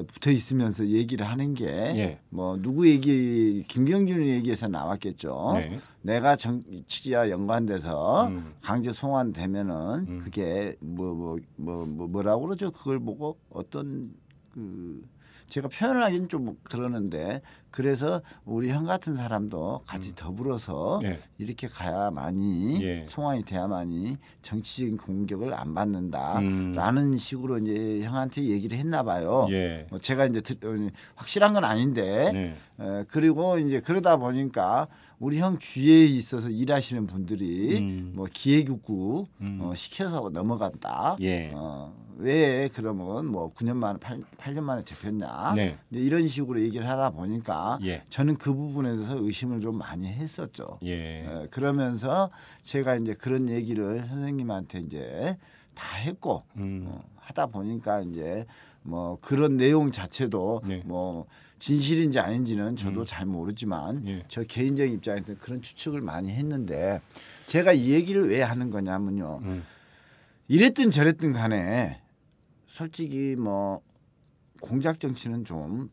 붙어 0.08 0.30
있으면서 0.30 0.86
얘기를 0.88 1.26
하는 1.26 1.54
게뭐 1.54 1.96
예. 1.96 2.20
뭐 2.28 2.58
누구 2.60 2.86
얘기 2.86 3.64
김경준 3.66 4.26
얘기에서 4.26 4.68
나왔겠죠. 4.68 5.52
네. 5.54 5.78
내가 6.02 6.36
정치와 6.36 7.30
연관돼서 7.30 8.26
음. 8.28 8.54
강제 8.62 8.92
송환되면은 8.92 10.06
음. 10.08 10.18
그게 10.22 10.76
뭐 10.80 11.14
뭐 11.14 11.38
뭐 11.56 11.86
뭐, 11.86 12.06
뭐, 12.08 12.22
라고 12.22 12.42
그러죠. 12.42 12.70
그걸 12.72 12.98
보고 12.98 13.38
어떤 13.48 14.10
그 14.52 15.02
제가 15.48 15.68
표현을 15.68 16.02
하기는 16.04 16.28
좀 16.28 16.56
그러는데 16.62 17.40
그래서 17.70 18.22
우리 18.44 18.70
형 18.70 18.84
같은 18.84 19.14
사람도 19.16 19.82
같이 19.86 20.10
음. 20.10 20.14
더불어서 20.16 21.00
네. 21.02 21.20
이렇게 21.38 21.68
가야만이 21.68 22.82
예. 22.82 23.06
송환이 23.08 23.44
돼야만이 23.44 24.16
정치적인 24.42 24.96
공격을 24.96 25.52
안 25.52 25.74
받는다라는 25.74 27.12
음. 27.12 27.18
식으로 27.18 27.58
이제 27.58 28.02
형한테 28.02 28.44
얘기를 28.44 28.78
했나 28.78 29.02
봐요. 29.02 29.46
예. 29.50 29.86
뭐 29.90 29.98
제가 29.98 30.26
이제 30.26 30.40
어, 30.64 30.88
확실한 31.16 31.52
건 31.52 31.64
아닌데 31.64 32.32
네. 32.32 32.56
에, 32.80 33.04
그리고 33.08 33.58
이제 33.58 33.80
그러다 33.80 34.16
보니까 34.16 34.88
우리 35.18 35.38
형 35.38 35.58
주위에 35.58 36.04
있어서 36.04 36.50
일하시는 36.50 37.06
분들이 37.06 37.78
음. 37.78 38.12
뭐 38.14 38.26
기획국구 38.30 39.26
음. 39.40 39.58
어, 39.62 39.74
시켜서 39.74 40.28
넘어간다. 40.28 41.16
예. 41.20 41.50
어, 41.54 41.94
왜 42.18 42.68
그러면 42.74 43.26
뭐 43.26 43.52
9년 43.54 43.76
만에 43.76 43.98
8, 43.98 44.20
8년 44.38 44.60
만에 44.60 44.82
잡혔냐 44.82 45.54
네. 45.54 45.78
이런 45.90 46.26
식으로 46.26 46.60
얘기를 46.60 46.88
하다 46.88 47.10
보니까 47.10 47.78
예. 47.84 48.02
저는 48.08 48.36
그 48.36 48.54
부분에 48.54 48.94
대해서 48.94 49.16
의심을 49.18 49.60
좀 49.60 49.78
많이 49.78 50.06
했었죠. 50.06 50.78
예. 50.84 50.90
예. 51.42 51.46
그러면서 51.50 52.30
제가 52.62 52.96
이제 52.96 53.14
그런 53.14 53.48
얘기를 53.48 54.04
선생님한테 54.04 54.80
이제 54.80 55.36
다 55.74 55.96
했고 55.96 56.42
음. 56.56 56.86
어, 56.88 57.02
하다 57.16 57.46
보니까 57.46 58.00
이제 58.00 58.46
뭐 58.82 59.18
그런 59.20 59.56
내용 59.56 59.90
자체도 59.90 60.62
네. 60.66 60.82
뭐 60.84 61.26
진실인지 61.58 62.18
아닌지는 62.18 62.76
저도 62.76 63.00
음. 63.00 63.06
잘 63.06 63.26
모르지만 63.26 64.06
예. 64.06 64.24
저 64.28 64.42
개인적인 64.42 64.94
입장에서 64.94 65.34
그런 65.38 65.62
추측을 65.62 66.00
많이 66.00 66.30
했는데 66.30 67.00
제가 67.46 67.72
이 67.72 67.90
얘기를 67.90 68.28
왜 68.28 68.42
하는 68.42 68.70
거냐면요. 68.70 69.40
음. 69.42 69.62
이랬든 70.48 70.90
저랬든 70.90 71.32
간에 71.32 72.00
솔직히 72.66 73.36
뭐 73.36 73.80
공작 74.60 75.00
정치는 75.00 75.44
좀 75.44 75.90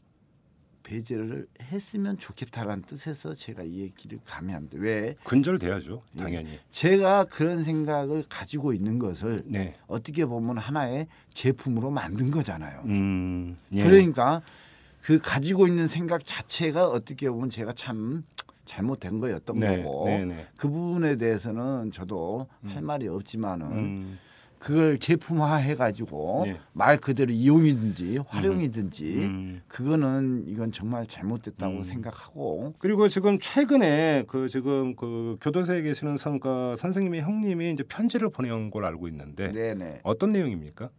배제를 0.83 1.47
했으면 1.61 2.17
좋겠다라는 2.17 2.83
뜻에서 2.83 3.33
제가 3.33 3.63
이 3.63 3.79
얘기를 3.79 4.19
감히합니다. 4.25 4.77
왜? 4.79 5.15
근절돼야죠, 5.23 6.03
당연히. 6.17 6.51
예. 6.51 6.59
제가 6.69 7.23
그런 7.25 7.63
생각을 7.63 8.23
가지고 8.27 8.73
있는 8.73 8.99
것을 8.99 9.43
네. 9.45 9.75
어떻게 9.87 10.25
보면 10.25 10.57
하나의 10.57 11.07
제품으로 11.33 11.89
만든 11.89 12.31
거잖아요. 12.31 12.81
음, 12.85 13.57
예. 13.71 13.83
그러니까 13.83 14.41
그 15.03 15.19
가지고 15.21 15.67
있는 15.67 15.87
생각 15.87 16.23
자체가 16.23 16.87
어떻게 16.87 17.29
보면 17.29 17.49
제가 17.49 17.73
참 17.73 18.23
잘못된 18.63 19.19
거였던 19.19 19.57
네, 19.57 19.83
거고 19.83 20.05
네, 20.05 20.23
네. 20.23 20.47
그 20.55 20.69
부분에 20.69 21.17
대해서는 21.17 21.91
저도 21.91 22.47
음. 22.63 22.69
할 22.69 22.81
말이 22.81 23.07
없지만은. 23.07 23.67
음. 23.71 24.19
그걸 24.59 24.97
제품화 24.97 25.57
해 25.57 25.75
가지고 25.75 26.43
네. 26.45 26.57
말 26.71 26.95
그대로 26.95 27.33
이용이든지 27.33 28.19
활용이든지 28.25 29.15
음. 29.17 29.61
그거는 29.67 30.45
이건 30.47 30.71
정말 30.71 31.05
잘못됐다고 31.05 31.79
음. 31.79 31.83
생각하고 31.83 32.73
그리고 32.79 33.09
지금 33.09 33.39
최근에 33.41 34.23
그 34.25 34.47
지금 34.47 34.95
그 34.95 35.35
교도소에 35.41 35.81
계시는 35.81 36.15
선가 36.15 36.77
선생님의 36.77 37.23
형님이 37.23 37.73
이제 37.73 37.83
편지를 37.83 38.29
보내온 38.29 38.71
걸 38.71 38.85
알고 38.85 39.09
있는데 39.09 39.51
네네. 39.51 39.99
어떤 40.03 40.31
내용입니까? 40.31 40.89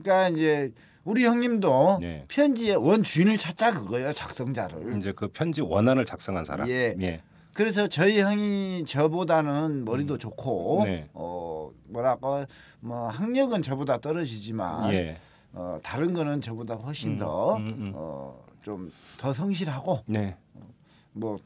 그러니까 0.00 0.28
이제 0.28 0.70
우리 1.04 1.24
형님도 1.24 1.98
네. 2.00 2.24
편지의 2.28 2.76
원 2.76 3.02
주인을 3.02 3.36
찾자 3.36 3.74
그거예요 3.74 4.12
작성자를 4.12 4.96
이제 4.96 5.12
그 5.12 5.28
편지 5.28 5.60
원안을 5.60 6.04
작성한 6.04 6.44
사람 6.44 6.68
예. 6.68 6.94
예. 7.00 7.20
그래서 7.52 7.86
저희 7.86 8.20
형이 8.20 8.84
저보다는 8.86 9.84
머리도 9.84 10.14
음. 10.14 10.18
좋고 10.18 10.82
네. 10.86 11.08
어 11.14 11.70
뭐랄까 11.86 12.46
뭐 12.80 13.08
학력은 13.08 13.62
저보다 13.62 13.98
떨어지지만 13.98 14.92
예. 14.92 15.18
어 15.52 15.78
다른 15.82 16.12
거는 16.14 16.40
저보다 16.40 16.74
훨씬 16.74 17.12
음. 17.12 17.18
더어좀 17.18 17.64
음, 17.78 17.92
음. 18.68 18.92
더 19.18 19.32
성실하고 19.32 20.00
네. 20.06 20.36
뭐 21.12 21.38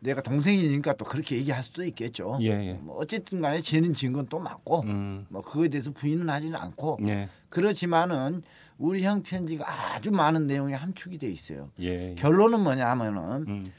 내가 0.00 0.22
동생이니까 0.22 0.94
또 0.94 1.04
그렇게 1.04 1.36
얘기할 1.36 1.62
수도 1.62 1.84
있겠죠. 1.84 2.38
예, 2.40 2.48
예. 2.48 2.72
뭐 2.74 2.96
어쨌든 2.96 3.40
간에 3.40 3.60
쟤는 3.60 3.92
진건또 3.92 4.38
맞고 4.38 4.80
음. 4.82 5.26
뭐 5.28 5.42
그거에 5.42 5.68
대해서 5.68 5.90
부인은 5.92 6.28
하지는 6.28 6.58
않고 6.58 6.98
예. 7.08 7.28
그렇지만은 7.50 8.42
우리 8.80 9.04
형 9.04 9.22
편지가 9.22 9.64
아주 9.94 10.10
많은 10.10 10.46
내용이 10.46 10.72
함축이 10.72 11.18
돼 11.18 11.30
있어요. 11.30 11.70
예, 11.80 12.10
예. 12.10 12.14
결론은 12.14 12.60
뭐냐면은 12.60 13.44
음. 13.46 13.72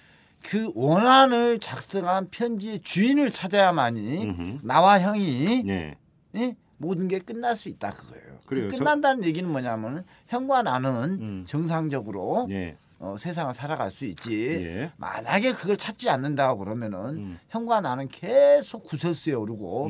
그 0.44 0.72
원안을 0.76 1.60
작성한 1.60 2.30
편지의 2.30 2.82
주인을 2.82 3.32
찾아야만이 3.32 4.24
음흠. 4.24 4.60
나와 4.64 5.00
형이 5.00 5.64
네. 5.64 5.98
예? 6.36 6.56
모든 6.78 7.08
게 7.08 7.20
끝날 7.20 7.56
수 7.56 7.68
있다 7.68 7.92
그거예요. 7.92 8.40
그 8.46 8.68
끝난다는 8.68 9.24
저... 9.24 9.28
얘기는 9.28 9.50
뭐냐면 9.50 10.06
형과 10.28 10.62
나는 10.62 11.18
음. 11.20 11.46
정상적으로 11.48 12.48
예. 12.52 12.78
어, 13.00 13.16
세상을 13.18 13.52
살아갈 13.56 13.90
수 13.90 14.06
있지. 14.06 14.64
예. 14.64 14.92
만약에 14.98 15.54
그걸 15.54 15.78
찾지 15.78 16.12
않는다 16.12 16.54
그러면은 16.56 17.00
음. 17.18 17.40
형과 17.50 17.82
나는 17.82 18.08
계속 18.08 18.84
구설수에 18.84 19.34
오르고 19.34 19.90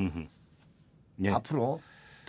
예. 1.24 1.30
앞으로 1.30 1.82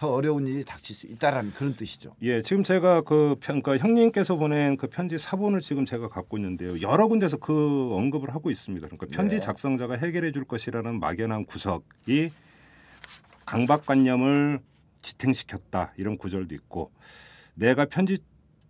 더 0.02 0.12
어려운 0.12 0.48
일이 0.48 0.64
닥칠 0.64 0.96
수 0.96 1.06
있다라는 1.06 1.52
그런 1.52 1.76
뜻이죠. 1.76 2.16
예, 2.22 2.42
지금 2.42 2.64
제가 2.64 3.02
그 3.02 3.36
편, 3.38 3.62
그러니까 3.62 3.86
형님께서 3.86 4.34
보낸 4.34 4.76
그 4.76 4.88
편지 4.88 5.16
사본을 5.16 5.60
지금 5.60 5.84
제가 5.84 6.08
갖고 6.08 6.36
있는데요. 6.38 6.80
여러 6.80 7.06
군데서 7.06 7.36
그 7.36 7.90
언급을 7.92 8.34
하고 8.34 8.50
있습니다. 8.50 8.84
그러니까 8.88 9.06
편지 9.12 9.36
네. 9.36 9.40
작성자가 9.40 9.94
해결해 9.94 10.32
줄 10.32 10.42
것이라는 10.42 10.98
막연한 10.98 11.44
구석이 11.44 12.32
강박관념을 13.46 14.58
지탱시켰다 15.02 15.92
이런 15.96 16.18
구절도 16.18 16.52
있고 16.56 16.90
내가 17.54 17.84
편지 17.84 18.18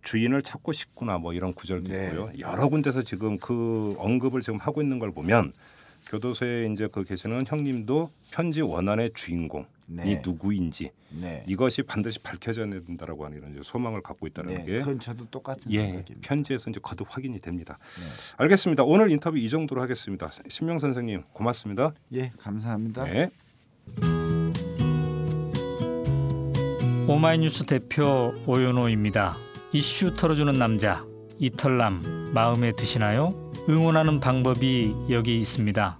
주인을 0.03 0.43
찾고 0.43 0.71
싶구나 0.71 1.17
뭐 1.17 1.33
이런 1.33 1.55
구절도 1.55 1.91
네. 1.91 2.09
있고요. 2.09 2.31
여러 2.37 2.67
군데서 2.67 3.01
지금 3.01 3.39
그 3.39 3.95
언급을 3.97 4.41
지금 4.41 4.59
하고 4.59 4.83
있는 4.83 4.99
걸 4.99 5.11
보면 5.11 5.53
교도소에 6.09 6.69
이제 6.71 6.87
그 6.91 7.03
계시는 7.03 7.45
형님도 7.47 8.11
편지 8.29 8.61
원안의 8.61 9.13
주인공이 9.15 9.65
네. 9.87 10.21
누구인지 10.23 10.91
네. 11.09 11.43
이것이 11.47 11.83
반드시 11.83 12.19
밝혀져야 12.19 12.67
된다라고 12.67 13.25
하는 13.25 13.37
이런 13.37 13.63
소망을 13.63 14.01
갖고 14.01 14.27
있다는 14.27 14.55
네. 14.55 14.65
게 14.65 14.77
그건 14.79 14.99
저도 14.99 15.25
똑같은 15.29 15.71
예, 15.71 15.79
생각입니다. 15.81 16.27
편지에서 16.27 16.69
이제 16.69 16.79
거듭 16.81 17.07
확인이 17.09 17.39
됩니다. 17.39 17.77
네. 17.97 18.03
알겠습니다. 18.37 18.83
오늘 18.83 19.11
인터뷰 19.11 19.37
이 19.37 19.49
정도로 19.49 19.81
하겠습니다. 19.81 20.29
신명 20.47 20.79
선생님 20.79 21.23
고맙습니다. 21.33 21.93
예, 22.13 22.31
감사합니다. 22.39 23.03
네. 23.03 23.29
오마이뉴스 27.07 27.65
대표 27.65 28.33
오연호입니다. 28.47 29.35
이슈 29.73 30.15
털어주는 30.15 30.53
남자 30.53 31.03
이털남 31.39 32.31
마음에 32.33 32.71
드시나요? 32.75 33.51
응원하는 33.67 34.19
방법이 34.19 34.93
여기 35.09 35.37
있습니다. 35.37 35.99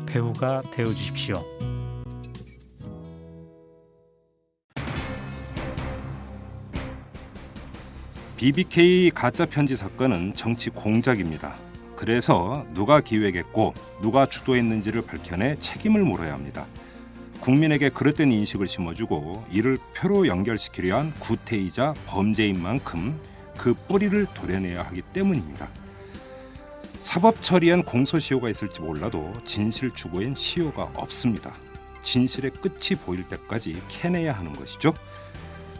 배우가 0.11 0.61
되어 0.71 0.93
주십시오. 0.93 1.41
BBK 8.35 9.11
가짜 9.11 9.45
편지 9.45 9.75
사건은 9.75 10.35
정치 10.35 10.69
공작입니다. 10.69 11.55
그래서 11.95 12.65
누가 12.73 12.99
기획했고 12.99 13.73
누가 14.01 14.25
주도했는지를 14.25 15.03
밝혀내 15.03 15.59
책임을 15.59 16.03
물어야 16.03 16.33
합니다. 16.33 16.65
국민에게 17.39 17.89
그릇된 17.89 18.31
인식을 18.31 18.67
심어주고 18.67 19.45
이를 19.51 19.77
표로 19.95 20.27
연결시키려 20.27 20.97
한 20.97 21.13
구태이자 21.19 21.93
범죄인 22.07 22.61
만큼 22.61 23.19
그 23.57 23.73
뿌리를 23.87 24.25
도려내야 24.33 24.83
하기 24.87 25.03
때문입니다. 25.13 25.69
사법 27.01 27.41
처리엔 27.41 27.83
공소시효가 27.83 28.49
있을지 28.49 28.79
몰라도 28.79 29.33
진실 29.43 29.91
추구엔 29.93 30.35
시효가 30.35 30.91
없습니다. 30.95 31.51
진실의 32.03 32.51
끝이 32.51 32.97
보일 33.03 33.27
때까지 33.27 33.81
캐내야 33.89 34.33
하는 34.33 34.53
것이죠. 34.53 34.93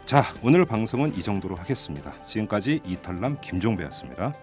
자, 0.04 0.24
오늘 0.42 0.66
방송은 0.66 1.16
이 1.16 1.22
정도로 1.22 1.54
하겠습니다. 1.54 2.12
지금까지 2.24 2.80
이탈남 2.84 3.40
김종배였습니다. 3.40 4.34